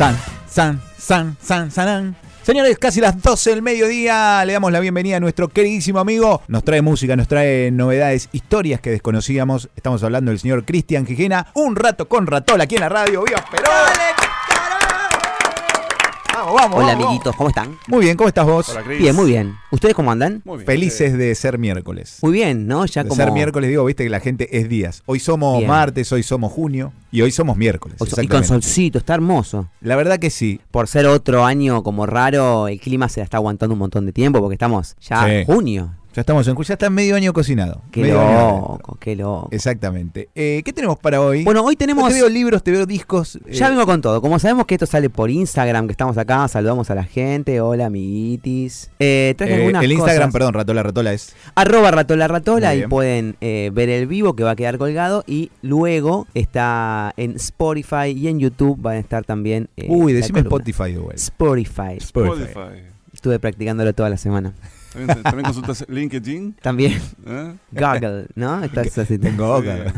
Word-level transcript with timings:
San, 0.00 0.16
san, 0.48 0.80
san, 0.96 1.36
san, 1.42 1.70
san. 1.70 2.16
Señores, 2.40 2.78
casi 2.78 3.02
las 3.02 3.20
12 3.20 3.50
del 3.50 3.60
mediodía, 3.60 4.42
le 4.46 4.54
damos 4.54 4.72
la 4.72 4.80
bienvenida 4.80 5.18
a 5.18 5.20
nuestro 5.20 5.48
queridísimo 5.48 5.98
amigo. 5.98 6.40
Nos 6.48 6.64
trae 6.64 6.80
música, 6.80 7.16
nos 7.16 7.28
trae 7.28 7.70
novedades, 7.70 8.30
historias 8.32 8.80
que 8.80 8.88
desconocíamos. 8.88 9.68
Estamos 9.76 10.02
hablando 10.02 10.30
del 10.30 10.40
señor 10.40 10.64
Cristian 10.64 11.04
Gijena. 11.04 11.48
Un 11.52 11.76
rato 11.76 12.08
con 12.08 12.26
Ratola 12.26 12.64
aquí 12.64 12.76
en 12.76 12.80
la 12.80 12.88
radio. 12.88 13.24
¡Viva 13.24 13.44
Perón! 13.50 14.29
Vamos, 16.40 16.54
vamos. 16.54 16.76
Hola 16.78 16.86
vamos. 16.94 17.04
amiguitos, 17.04 17.36
¿cómo 17.36 17.48
están? 17.50 17.78
Muy 17.86 18.04
bien, 18.04 18.16
¿cómo 18.16 18.26
estás 18.28 18.46
vos? 18.46 18.68
Hola, 18.70 18.82
Cris. 18.82 18.98
Bien, 18.98 19.14
muy 19.14 19.26
bien. 19.26 19.56
¿Ustedes 19.70 19.94
cómo 19.94 20.10
andan? 20.10 20.40
Muy 20.46 20.56
bien. 20.56 20.66
Felices 20.66 21.18
de 21.18 21.34
ser 21.34 21.58
miércoles. 21.58 22.18
Muy 22.22 22.32
bien, 22.32 22.66
¿no? 22.66 22.86
Ya 22.86 23.02
De 23.02 23.10
como... 23.10 23.22
ser 23.22 23.30
miércoles, 23.32 23.68
digo, 23.68 23.84
viste 23.84 24.04
que 24.04 24.10
la 24.10 24.20
gente 24.20 24.58
es 24.58 24.66
días. 24.68 25.02
Hoy 25.04 25.20
somos 25.20 25.58
Bien. 25.58 25.68
martes, 25.68 26.10
hoy 26.12 26.22
somos 26.22 26.50
junio 26.50 26.94
y 27.12 27.20
hoy 27.20 27.30
somos 27.30 27.58
miércoles. 27.58 27.96
O- 28.00 28.04
Y 28.06 28.08
con 28.08 28.20
exactamente. 28.20 28.48
solcito, 28.48 28.96
está 28.98 29.14
hermoso. 29.14 29.68
La 29.82 29.96
verdad 29.96 30.18
que 30.18 30.30
sí. 30.30 30.60
Por 30.70 30.88
ser 30.88 31.06
otro 31.06 31.44
año 31.44 31.82
como 31.82 32.06
raro, 32.06 32.68
el 32.68 32.80
clima 32.80 33.10
se 33.10 33.20
la 33.20 33.24
está 33.24 33.36
aguantando 33.36 33.74
un 33.74 33.78
montón 33.80 34.06
de 34.06 34.12
tiempo 34.12 34.40
porque 34.40 34.54
estamos 34.54 34.96
ya 35.00 35.24
Sí. 35.26 35.30
en 35.32 35.44
junio. 35.44 35.94
Ya 36.12 36.22
estamos 36.22 36.48
en 36.48 36.56
ya 36.60 36.74
está 36.74 36.90
medio 36.90 37.14
año 37.14 37.32
cocinado. 37.32 37.82
Qué 37.92 38.02
Medio 38.02 38.16
loco, 38.20 38.98
qué 38.98 39.14
loco. 39.14 39.48
Exactamente. 39.52 40.28
Eh, 40.34 40.60
¿Qué 40.64 40.72
tenemos 40.72 40.98
para 40.98 41.20
hoy? 41.20 41.44
Bueno, 41.44 41.62
hoy 41.62 41.76
tenemos... 41.76 42.08
Te 42.08 42.14
veo 42.14 42.28
libros, 42.28 42.64
te 42.64 42.72
veo 42.72 42.84
discos. 42.84 43.38
Ya 43.48 43.68
eh, 43.68 43.70
vengo 43.70 43.86
con 43.86 44.00
todo. 44.00 44.20
Como 44.20 44.40
sabemos 44.40 44.66
que 44.66 44.74
esto 44.74 44.86
sale 44.86 45.08
por 45.08 45.30
Instagram, 45.30 45.86
que 45.86 45.92
estamos 45.92 46.18
acá, 46.18 46.48
saludamos 46.48 46.90
a 46.90 46.96
la 46.96 47.04
gente. 47.04 47.60
Hola, 47.60 47.86
amiguitis. 47.86 48.90
Eh, 48.98 49.34
traje 49.38 49.52
eh, 49.52 49.56
algunas 49.58 49.84
el 49.84 49.92
Instagram, 49.92 50.18
cosas. 50.18 50.32
perdón, 50.32 50.54
Ratola 50.54 50.82
Ratola 50.82 51.12
es. 51.12 51.36
Arroba 51.54 51.92
ratola 51.92 52.26
ratola, 52.26 52.72
bien. 52.72 52.88
pueden 52.88 53.36
eh, 53.40 53.70
ver 53.72 53.88
el 53.88 54.08
vivo 54.08 54.34
que 54.34 54.42
va 54.42 54.50
a 54.50 54.56
quedar 54.56 54.78
colgado 54.78 55.22
y 55.28 55.52
luego 55.62 56.26
está 56.34 57.14
en 57.18 57.36
Spotify 57.36 58.08
y 58.16 58.26
en 58.26 58.40
YouTube 58.40 58.80
van 58.80 58.96
a 58.96 58.98
estar 58.98 59.24
también. 59.24 59.68
eh, 59.76 59.86
Uy, 59.88 60.12
decime 60.12 60.42
columna. 60.42 60.64
Spotify 60.64 60.96
vuelta. 60.96 61.22
Spotify. 61.22 61.96
Spotify. 61.98 62.46
Spotify. 62.48 62.82
Estuve 63.14 63.38
practicándolo 63.38 63.92
toda 63.92 64.10
la 64.10 64.16
semana. 64.16 64.54
¿También, 64.92 65.22
también 65.22 65.44
consultas 65.44 65.84
LinkedIn? 65.88 66.56
También 66.60 67.00
¿Eh? 67.26 67.54
Google, 67.70 68.26
¿no? 68.34 68.62
Estás 68.64 68.98
así. 68.98 69.16
Boca. 69.18 69.92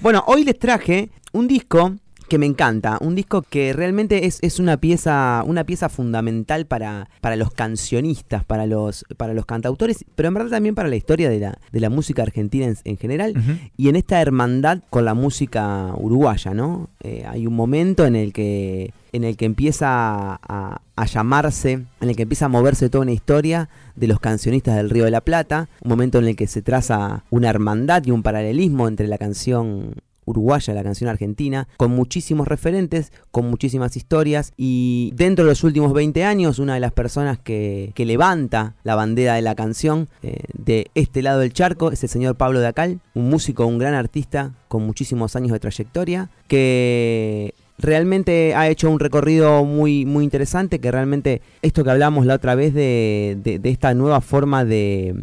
Bueno, 0.00 0.22
hoy 0.26 0.44
les 0.44 0.58
traje 0.58 1.10
un 1.32 1.48
disco 1.48 1.96
que 2.30 2.38
me 2.38 2.46
encanta, 2.46 2.96
un 3.00 3.16
disco 3.16 3.42
que 3.42 3.72
realmente 3.72 4.24
es, 4.24 4.38
es 4.40 4.60
una 4.60 4.76
pieza, 4.76 5.42
una 5.44 5.64
pieza 5.64 5.88
fundamental 5.88 6.64
para, 6.64 7.10
para 7.20 7.34
los 7.34 7.50
cancionistas, 7.50 8.44
para 8.44 8.66
los, 8.66 9.04
para 9.16 9.34
los 9.34 9.46
cantautores, 9.46 10.04
pero 10.14 10.28
en 10.28 10.34
verdad 10.34 10.50
también 10.50 10.76
para 10.76 10.88
la 10.88 10.94
historia 10.94 11.28
de 11.28 11.40
la, 11.40 11.58
de 11.72 11.80
la 11.80 11.90
música 11.90 12.22
argentina 12.22 12.66
en, 12.66 12.76
en 12.84 12.96
general. 12.96 13.34
Y 13.76 13.88
en 13.88 13.96
esta 13.96 14.22
hermandad 14.22 14.78
con 14.90 15.04
la 15.04 15.14
música 15.14 15.92
uruguaya, 15.96 16.54
¿no? 16.54 16.88
Eh, 17.02 17.24
hay 17.28 17.48
un 17.48 17.54
momento 17.54 18.06
en 18.06 18.14
el 18.14 18.32
que 18.32 18.94
en 19.12 19.24
el 19.24 19.36
que 19.36 19.44
empieza 19.44 20.38
a, 20.40 20.82
a 20.94 21.06
llamarse, 21.06 21.72
en 21.72 22.08
el 22.08 22.14
que 22.14 22.22
empieza 22.22 22.44
a 22.44 22.48
moverse 22.48 22.88
toda 22.90 23.02
una 23.02 23.10
historia 23.10 23.68
de 23.96 24.06
los 24.06 24.20
cancionistas 24.20 24.76
del 24.76 24.88
Río 24.88 25.04
de 25.04 25.10
la 25.10 25.20
Plata, 25.20 25.68
un 25.82 25.88
momento 25.88 26.20
en 26.20 26.28
el 26.28 26.36
que 26.36 26.46
se 26.46 26.62
traza 26.62 27.24
una 27.28 27.50
hermandad 27.50 28.04
y 28.06 28.12
un 28.12 28.22
paralelismo 28.22 28.86
entre 28.86 29.08
la 29.08 29.18
canción 29.18 29.96
uruguaya, 30.24 30.74
la 30.74 30.82
canción 30.82 31.08
argentina, 31.10 31.66
con 31.76 31.90
muchísimos 31.90 32.46
referentes, 32.46 33.12
con 33.30 33.50
muchísimas 33.50 33.96
historias 33.96 34.52
y 34.56 35.12
dentro 35.16 35.44
de 35.44 35.50
los 35.50 35.64
últimos 35.64 35.92
20 35.92 36.24
años 36.24 36.58
una 36.58 36.74
de 36.74 36.80
las 36.80 36.92
personas 36.92 37.38
que, 37.38 37.92
que 37.94 38.04
levanta 38.06 38.74
la 38.84 38.94
bandera 38.94 39.34
de 39.34 39.42
la 39.42 39.54
canción 39.54 40.08
eh, 40.22 40.36
de 40.52 40.90
este 40.94 41.22
lado 41.22 41.40
del 41.40 41.52
charco 41.52 41.90
es 41.90 42.02
el 42.02 42.08
señor 42.08 42.36
Pablo 42.36 42.60
Dacal, 42.60 43.00
un 43.14 43.28
músico, 43.30 43.66
un 43.66 43.78
gran 43.78 43.94
artista 43.94 44.52
con 44.68 44.84
muchísimos 44.86 45.34
años 45.36 45.52
de 45.52 45.60
trayectoria, 45.60 46.30
que 46.46 47.54
realmente 47.78 48.54
ha 48.54 48.68
hecho 48.68 48.90
un 48.90 49.00
recorrido 49.00 49.64
muy, 49.64 50.04
muy 50.04 50.22
interesante, 50.24 50.78
que 50.80 50.90
realmente 50.90 51.40
esto 51.62 51.82
que 51.82 51.90
hablamos 51.90 52.26
la 52.26 52.34
otra 52.34 52.54
vez 52.54 52.74
de, 52.74 53.38
de- 53.42 53.58
de 53.58 53.70
esta 53.70 53.94
nueva 53.94 54.20
forma 54.20 54.64
de, 54.64 55.14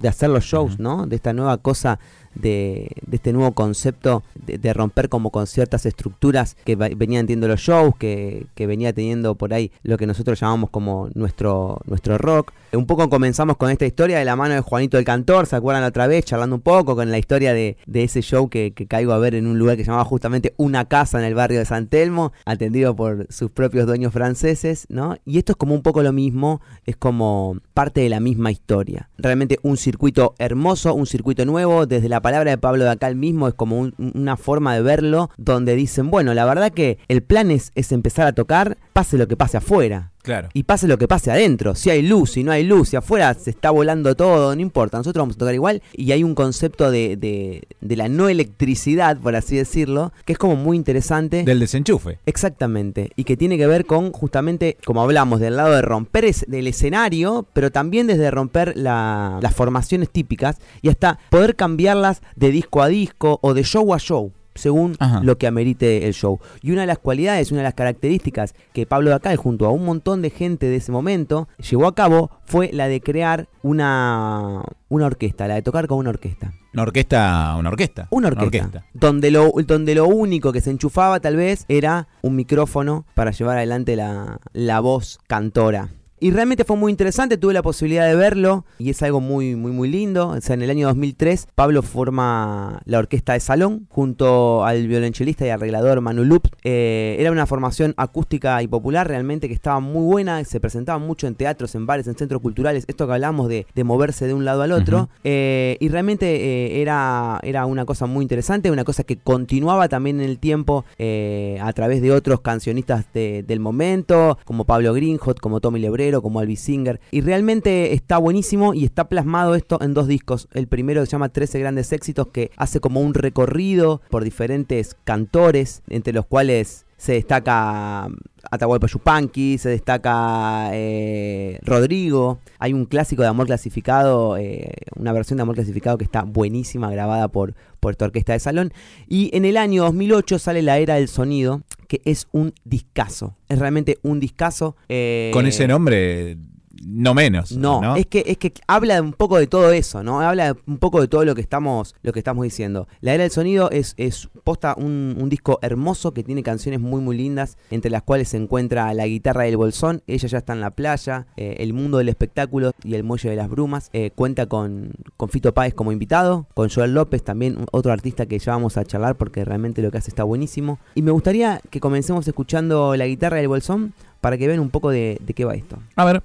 de 0.00 0.08
hacer 0.08 0.30
los 0.30 0.44
shows. 0.44 0.78
¿no? 0.78 1.06
De 1.06 1.16
esta 1.16 1.32
nueva 1.32 1.58
cosa 1.58 1.98
de, 2.38 2.90
este 3.10 3.32
nuevo 3.32 3.52
concepto 3.52 4.22
de, 4.34 4.72
romper 4.72 5.08
como 5.08 5.30
con 5.30 5.46
ciertas 5.46 5.86
estructuras 5.86 6.56
que 6.64 6.76
venían 6.76 7.26
teniendo 7.26 7.48
los 7.48 7.60
shows, 7.60 7.94
que, 7.98 8.46
que 8.54 8.66
venía 8.66 8.92
teniendo 8.92 9.34
por 9.34 9.52
ahí 9.52 9.72
lo 9.82 9.96
que 9.98 10.06
nosotros 10.06 10.40
llamamos 10.40 10.70
como 10.70 11.08
nuestro, 11.14 11.80
nuestro 11.86 12.18
rock. 12.18 12.52
Un 12.70 12.84
poco 12.84 13.08
comenzamos 13.08 13.56
con 13.56 13.70
esta 13.70 13.86
historia 13.86 14.18
de 14.18 14.26
la 14.26 14.36
mano 14.36 14.52
de 14.52 14.60
Juanito 14.60 14.98
el 14.98 15.04
Cantor, 15.06 15.46
¿se 15.46 15.56
acuerdan 15.56 15.84
otra 15.84 16.06
vez? 16.06 16.26
Charlando 16.26 16.56
un 16.56 16.60
poco 16.60 16.94
con 16.96 17.10
la 17.10 17.16
historia 17.16 17.54
de, 17.54 17.78
ese 17.94 18.20
show 18.20 18.50
que, 18.50 18.74
caigo 18.86 19.12
a 19.14 19.18
ver 19.18 19.34
en 19.34 19.46
un 19.46 19.58
lugar 19.58 19.76
que 19.78 19.84
se 19.84 19.86
llamaba 19.90 20.04
justamente 20.04 20.52
Una 20.58 20.84
Casa 20.84 21.18
en 21.18 21.24
el 21.24 21.34
barrio 21.34 21.60
de 21.60 21.64
San 21.64 21.86
Telmo, 21.86 22.32
atendido 22.44 22.94
por 22.94 23.26
sus 23.32 23.50
propios 23.50 23.86
dueños 23.86 24.12
franceses, 24.12 24.84
¿no? 24.90 25.16
Y 25.24 25.38
esto 25.38 25.52
es 25.52 25.56
como 25.56 25.74
un 25.74 25.80
poco 25.80 26.02
lo 26.02 26.12
mismo, 26.12 26.60
es 26.84 26.96
como 26.96 27.56
parte 27.72 28.02
de 28.02 28.10
la 28.10 28.20
misma 28.20 28.50
historia. 28.50 29.08
Realmente 29.16 29.58
un 29.62 29.78
circuito 29.78 30.34
hermoso, 30.38 30.92
un 30.92 31.06
circuito 31.06 31.46
nuevo, 31.46 31.86
desde 31.86 32.10
la 32.10 32.20
palabra 32.20 32.50
de 32.50 32.58
Pablo 32.58 32.84
de 32.84 32.90
acá 32.90 33.08
mismo 33.14 33.48
es 33.48 33.54
como 33.54 33.78
un- 33.78 33.94
una 33.98 34.36
forma 34.36 34.74
de 34.74 34.82
verlo, 34.82 35.30
donde 35.38 35.74
dicen, 35.74 36.10
bueno, 36.10 36.34
la 36.34 36.44
verdad 36.44 36.70
que 36.70 36.98
el 37.08 37.22
plan 37.22 37.50
es, 37.50 37.72
es 37.74 37.92
empezar 37.92 38.26
a 38.26 38.32
tocar, 38.34 38.76
pase 38.92 39.16
lo 39.16 39.26
que 39.26 39.36
pase 39.36 39.56
afuera. 39.56 40.12
Claro. 40.22 40.48
Y 40.52 40.64
pase 40.64 40.86
lo 40.88 40.98
que 40.98 41.08
pase 41.08 41.30
adentro, 41.30 41.74
si 41.74 41.88
hay 41.90 42.02
luz, 42.02 42.32
si 42.32 42.44
no 42.44 42.52
hay 42.52 42.64
luz, 42.64 42.90
si 42.90 42.96
afuera 42.96 43.32
se 43.34 43.50
está 43.50 43.70
volando 43.70 44.14
todo, 44.14 44.54
no 44.54 44.60
importa, 44.60 44.98
nosotros 44.98 45.22
vamos 45.22 45.36
a 45.36 45.38
tocar 45.38 45.54
igual. 45.54 45.80
Y 45.94 46.12
hay 46.12 46.22
un 46.22 46.34
concepto 46.34 46.90
de, 46.90 47.16
de- 47.16 47.62
de 47.80 47.96
la 47.96 48.08
no 48.08 48.28
electricidad, 48.28 49.16
por 49.18 49.36
así 49.36 49.56
decirlo, 49.56 50.12
que 50.26 50.32
es 50.32 50.38
como 50.38 50.56
muy 50.56 50.76
interesante. 50.76 51.44
Del 51.44 51.60
desenchufe. 51.60 52.18
Exactamente, 52.26 53.10
y 53.16 53.24
que 53.24 53.36
tiene 53.36 53.56
que 53.56 53.66
ver 53.66 53.86
con 53.86 54.12
justamente, 54.12 54.76
como 54.84 55.02
hablamos, 55.02 55.40
del 55.40 55.56
lado 55.56 55.74
de 55.74 55.82
romper 55.82 56.24
es- 56.24 56.44
del 56.48 56.66
escenario, 56.66 57.46
pero 57.52 57.70
también 57.70 58.06
desde 58.06 58.30
romper 58.30 58.76
la- 58.76 59.38
las 59.40 59.54
formaciones 59.54 60.10
típicas 60.10 60.56
y 60.82 60.88
hasta 60.88 61.18
poder 61.30 61.56
cambiarlas 61.56 62.22
de 62.36 62.50
disco 62.50 62.82
a 62.82 62.88
disco 62.88 63.38
o 63.42 63.54
de 63.54 63.62
show 63.62 63.94
a 63.94 63.98
show 63.98 64.32
según 64.58 64.96
Ajá. 64.98 65.20
lo 65.22 65.38
que 65.38 65.46
amerite 65.46 66.06
el 66.06 66.12
show. 66.12 66.40
Y 66.62 66.72
una 66.72 66.82
de 66.82 66.86
las 66.86 66.98
cualidades, 66.98 67.50
una 67.50 67.60
de 67.60 67.64
las 67.64 67.74
características 67.74 68.54
que 68.72 68.86
Pablo 68.86 69.10
Dacal, 69.10 69.36
junto 69.36 69.66
a 69.66 69.70
un 69.70 69.84
montón 69.84 70.22
de 70.22 70.30
gente 70.30 70.66
de 70.66 70.76
ese 70.76 70.92
momento, 70.92 71.48
llevó 71.58 71.86
a 71.86 71.94
cabo 71.94 72.30
fue 72.44 72.70
la 72.72 72.88
de 72.88 73.00
crear 73.00 73.48
una, 73.62 74.62
una 74.88 75.06
orquesta, 75.06 75.48
la 75.48 75.54
de 75.54 75.62
tocar 75.62 75.86
con 75.86 75.98
una 75.98 76.10
orquesta. 76.10 76.52
Una 76.72 76.82
orquesta, 76.82 77.56
una 77.58 77.70
orquesta. 77.70 78.06
Una 78.10 78.28
orquesta. 78.28 78.84
Donde, 78.92 79.30
lo, 79.30 79.52
donde 79.66 79.94
lo 79.94 80.06
único 80.06 80.52
que 80.52 80.60
se 80.60 80.70
enchufaba 80.70 81.20
tal 81.20 81.36
vez 81.36 81.64
era 81.68 82.08
un 82.22 82.36
micrófono 82.36 83.06
para 83.14 83.30
llevar 83.30 83.56
adelante 83.56 83.96
la, 83.96 84.40
la 84.52 84.80
voz 84.80 85.18
cantora. 85.26 85.90
Y 86.20 86.30
realmente 86.30 86.64
fue 86.64 86.76
muy 86.76 86.90
interesante, 86.90 87.36
tuve 87.36 87.52
la 87.54 87.62
posibilidad 87.62 88.06
de 88.06 88.14
verlo 88.16 88.64
y 88.78 88.90
es 88.90 89.02
algo 89.02 89.20
muy, 89.20 89.56
muy, 89.56 89.72
muy 89.72 89.88
lindo. 89.88 90.28
O 90.28 90.40
sea, 90.40 90.54
en 90.54 90.62
el 90.62 90.70
año 90.70 90.86
2003, 90.88 91.48
Pablo 91.54 91.82
forma 91.82 92.80
la 92.84 92.98
orquesta 92.98 93.34
de 93.34 93.40
salón 93.40 93.86
junto 93.90 94.64
al 94.64 94.86
violonchelista 94.86 95.46
y 95.46 95.50
arreglador 95.50 96.00
Manu 96.00 96.24
Lup. 96.24 96.46
Eh, 96.64 97.16
era 97.18 97.30
una 97.30 97.46
formación 97.46 97.94
acústica 97.96 98.62
y 98.62 98.68
popular 98.68 99.06
realmente 99.08 99.48
que 99.48 99.54
estaba 99.54 99.80
muy 99.80 100.04
buena, 100.04 100.42
se 100.44 100.60
presentaba 100.60 100.98
mucho 100.98 101.26
en 101.26 101.34
teatros, 101.34 101.74
en 101.74 101.86
bares, 101.86 102.06
en 102.08 102.16
centros 102.16 102.40
culturales. 102.42 102.84
Esto 102.88 103.06
que 103.06 103.12
hablamos 103.12 103.48
de, 103.48 103.66
de 103.74 103.84
moverse 103.84 104.26
de 104.26 104.34
un 104.34 104.44
lado 104.44 104.62
al 104.62 104.72
otro. 104.72 105.08
Eh, 105.24 105.76
y 105.80 105.88
realmente 105.88 106.26
eh, 106.36 106.80
era, 106.80 107.38
era 107.42 107.66
una 107.66 107.84
cosa 107.84 108.06
muy 108.06 108.22
interesante, 108.22 108.70
una 108.70 108.84
cosa 108.84 109.04
que 109.04 109.16
continuaba 109.16 109.88
también 109.88 110.20
en 110.20 110.28
el 110.28 110.38
tiempo 110.38 110.84
eh, 110.98 111.58
a 111.62 111.72
través 111.72 112.02
de 112.02 112.12
otros 112.12 112.40
cancionistas 112.40 113.04
de- 113.12 113.44
del 113.46 113.60
momento, 113.60 114.38
como 114.44 114.64
Pablo 114.64 114.92
Greenhot, 114.94 115.38
como 115.40 115.60
Tommy 115.60 115.78
Como 116.22 116.40
Albi 116.40 116.56
Singer. 116.56 117.00
Y 117.10 117.20
realmente 117.20 117.92
está 117.92 118.18
buenísimo 118.18 118.74
y 118.74 118.84
está 118.84 119.08
plasmado 119.08 119.54
esto 119.54 119.78
en 119.80 119.94
dos 119.94 120.08
discos. 120.08 120.48
El 120.52 120.66
primero 120.66 121.04
se 121.04 121.12
llama 121.12 121.28
13 121.28 121.58
grandes 121.60 121.92
éxitos, 121.92 122.28
que 122.28 122.50
hace 122.56 122.80
como 122.80 123.00
un 123.00 123.14
recorrido 123.14 124.00
por 124.10 124.24
diferentes 124.24 124.96
cantores, 125.04 125.82
entre 125.88 126.12
los 126.12 126.26
cuales 126.26 126.86
se 126.98 127.12
destaca 127.12 128.08
Atahualpa 128.50 128.86
Yupanqui, 128.86 129.56
se 129.56 129.68
destaca 129.70 130.70
eh, 130.72 131.58
Rodrigo. 131.62 132.40
Hay 132.58 132.72
un 132.72 132.84
clásico 132.86 133.22
de 133.22 133.28
Amor 133.28 133.46
Clasificado, 133.46 134.36
eh, 134.36 134.72
una 134.96 135.12
versión 135.12 135.36
de 135.36 135.42
Amor 135.42 135.54
Clasificado 135.54 135.96
que 135.96 136.04
está 136.04 136.22
buenísima, 136.22 136.90
grabada 136.90 137.28
por, 137.28 137.54
por 137.80 137.92
esta 137.92 138.04
orquesta 138.06 138.32
de 138.32 138.40
salón. 138.40 138.72
Y 139.06 139.30
en 139.36 139.44
el 139.44 139.56
año 139.56 139.84
2008 139.84 140.38
sale 140.38 140.62
La 140.62 140.78
Era 140.78 140.96
del 140.96 141.08
Sonido, 141.08 141.62
que 141.86 142.00
es 142.04 142.26
un 142.32 142.52
discazo. 142.64 143.36
Es 143.48 143.58
realmente 143.58 143.98
un 144.02 144.18
discazo. 144.20 144.76
eh, 144.88 145.30
Con 145.32 145.46
ese 145.46 145.68
nombre 145.68 146.36
no 146.84 147.14
menos. 147.14 147.52
No, 147.52 147.96
Es, 147.96 148.06
que, 148.06 148.24
es 148.26 148.38
que 148.38 148.52
habla 148.66 149.00
un 149.02 149.12
poco 149.12 149.38
de 149.38 149.46
todo 149.46 149.72
eso, 149.72 150.02
¿no? 150.02 150.20
Habla 150.20 150.56
un 150.66 150.78
poco 150.78 151.00
de 151.00 151.08
todo 151.08 151.24
lo 151.24 151.34
que 151.34 151.40
estamos, 151.40 151.94
lo 152.02 152.12
que 152.12 152.20
estamos 152.20 152.44
diciendo. 152.44 152.88
La 153.00 153.14
Era 153.14 153.24
del 153.24 153.30
Sonido 153.30 153.70
es, 153.70 153.94
es 153.96 154.28
posta 154.44 154.74
un, 154.76 155.28
disco 155.28 155.58
hermoso 155.60 156.12
que 156.12 156.22
tiene 156.22 156.42
canciones 156.42 156.80
muy, 156.80 157.00
muy 157.00 157.16
lindas, 157.16 157.58
entre 157.70 157.90
las 157.90 158.02
cuales 158.02 158.28
se 158.28 158.38
encuentra 158.38 158.94
La 158.94 159.06
guitarra 159.06 159.44
del 159.44 159.56
bolsón, 159.56 160.02
Ella 160.06 160.28
ya 160.28 160.38
está 160.38 160.54
en 160.54 160.60
la 160.60 160.70
playa, 160.70 161.26
eh, 161.36 161.56
El 161.58 161.74
mundo 161.74 161.98
del 161.98 162.08
espectáculo 162.08 162.72
y 162.82 162.94
El 162.94 163.04
muelle 163.04 163.28
de 163.28 163.36
las 163.36 163.50
brumas. 163.50 163.90
Eh, 163.92 164.10
cuenta 164.14 164.46
con, 164.46 164.92
con 165.16 165.28
Fito 165.28 165.52
Páez 165.52 165.74
como 165.74 165.92
invitado, 165.92 166.46
con 166.54 166.70
Joel 166.70 166.94
López, 166.94 167.22
también 167.22 167.66
otro 167.72 167.92
artista 167.92 168.26
que 168.26 168.38
ya 168.38 168.52
vamos 168.52 168.76
a 168.76 168.84
charlar 168.84 169.16
porque 169.16 169.44
realmente 169.44 169.82
lo 169.82 169.90
que 169.90 169.98
hace 169.98 170.10
está 170.10 170.24
buenísimo. 170.24 170.78
Y 170.94 171.02
me 171.02 171.10
gustaría 171.10 171.60
que 171.70 171.80
comencemos 171.80 172.26
escuchando 172.26 172.96
La 172.96 173.06
guitarra 173.06 173.36
del 173.36 173.48
bolsón 173.48 173.92
para 174.20 174.38
que 174.38 174.46
vean 174.48 174.60
un 174.60 174.70
poco 174.70 174.90
de, 174.90 175.18
de 175.20 175.34
qué 175.34 175.44
va 175.44 175.54
esto. 175.54 175.78
A 175.96 176.04
ver. 176.04 176.22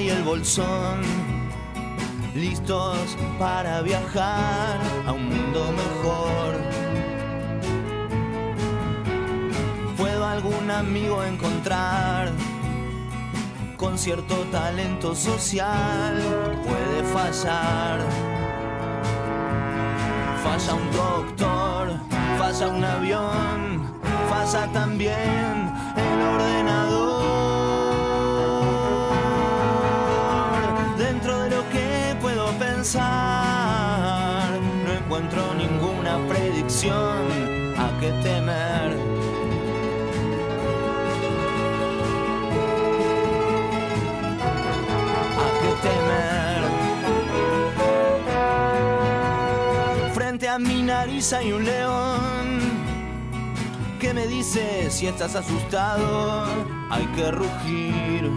Y 0.00 0.10
el 0.10 0.22
bolsón, 0.22 1.00
listos 2.34 3.16
para 3.38 3.80
viajar 3.82 4.78
a 5.06 5.12
un 5.12 5.28
mundo 5.28 5.72
mejor. 5.72 6.54
¿Puedo 9.96 10.24
algún 10.24 10.70
amigo 10.70 11.24
encontrar 11.24 12.30
con 13.76 13.98
cierto 13.98 14.36
talento 14.52 15.16
social? 15.16 16.16
Puede 16.64 17.02
fallar. 17.12 17.98
Falla 20.44 20.74
un 20.74 20.90
doctor, 20.92 21.96
falla 22.38 22.68
un 22.68 22.84
avión, 22.84 23.92
falla 24.30 24.72
también 24.72 25.72
el 25.96 26.22
ordenador. 26.22 27.17
A 36.86 37.90
qué 38.00 38.12
temer. 38.22 38.92
A 45.34 45.48
qué 45.60 45.72
temer. 45.82 46.62
Frente 50.14 50.48
a 50.48 50.58
mi 50.60 50.82
nariz 50.82 51.32
hay 51.32 51.52
un 51.52 51.64
león 51.64 52.60
que 53.98 54.14
me 54.14 54.28
dice 54.28 54.88
si 54.90 55.08
estás 55.08 55.34
asustado, 55.34 56.46
hay 56.90 57.06
que 57.16 57.30
rugir. 57.32 58.30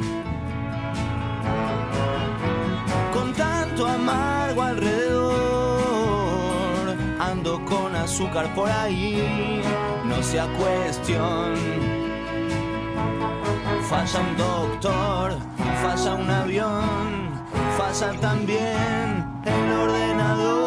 amargo 3.87 4.61
alrededor. 4.61 5.00
Azúcar 8.01 8.53
por 8.53 8.69
ahí, 8.69 9.61
no 10.05 10.21
sea 10.23 10.47
cuestión. 10.57 11.55
Falla 13.89 14.19
un 14.19 14.37
doctor, 14.37 15.37
falla 15.81 16.15
un 16.15 16.29
avión, 16.29 17.31
falla 17.77 18.19
también 18.19 19.25
el 19.45 19.71
ordenador. 19.71 20.61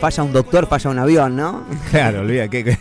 Falla 0.00 0.22
un 0.22 0.32
doctor, 0.32 0.66
falla 0.66 0.90
un 0.90 0.98
avión, 0.98 1.36
¿no? 1.36 1.64
Claro, 1.90 2.20
olvida, 2.20 2.48
qué, 2.48 2.76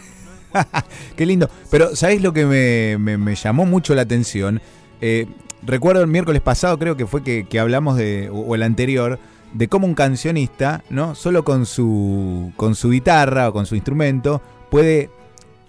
qué, 1.16 1.26
lindo. 1.26 1.50
Pero, 1.72 1.96
¿sabéis 1.96 2.22
lo 2.22 2.32
que 2.34 2.46
me, 2.46 3.18
me, 3.18 3.36
llamó 3.36 3.66
mucho 3.66 3.96
la 3.96 4.04
atención? 4.04 4.62
Eh, 5.02 5.28
recuerdo 5.64 6.02
el 6.02 6.08
miércoles 6.08 6.42
pasado, 6.42 6.78
creo 6.78 6.96
que 6.96 7.06
fue 7.06 7.24
que, 7.24 7.60
hablamos 7.60 7.98
de, 7.98 8.30
o, 8.32 8.56
el 8.56 8.64
anterior, 8.64 9.20
de 9.54 9.68
cómo 9.68 9.88
un 9.88 9.96
cancionista, 9.96 10.84
¿no? 10.90 11.16
Solo 11.16 11.44
con 11.44 11.66
su, 11.66 12.52
con 12.56 12.76
su 12.76 12.92
guitarra 12.92 13.50
o 13.50 13.54
con 13.54 13.66
su 13.66 13.76
instrumento 13.76 14.42
puede 14.70 15.10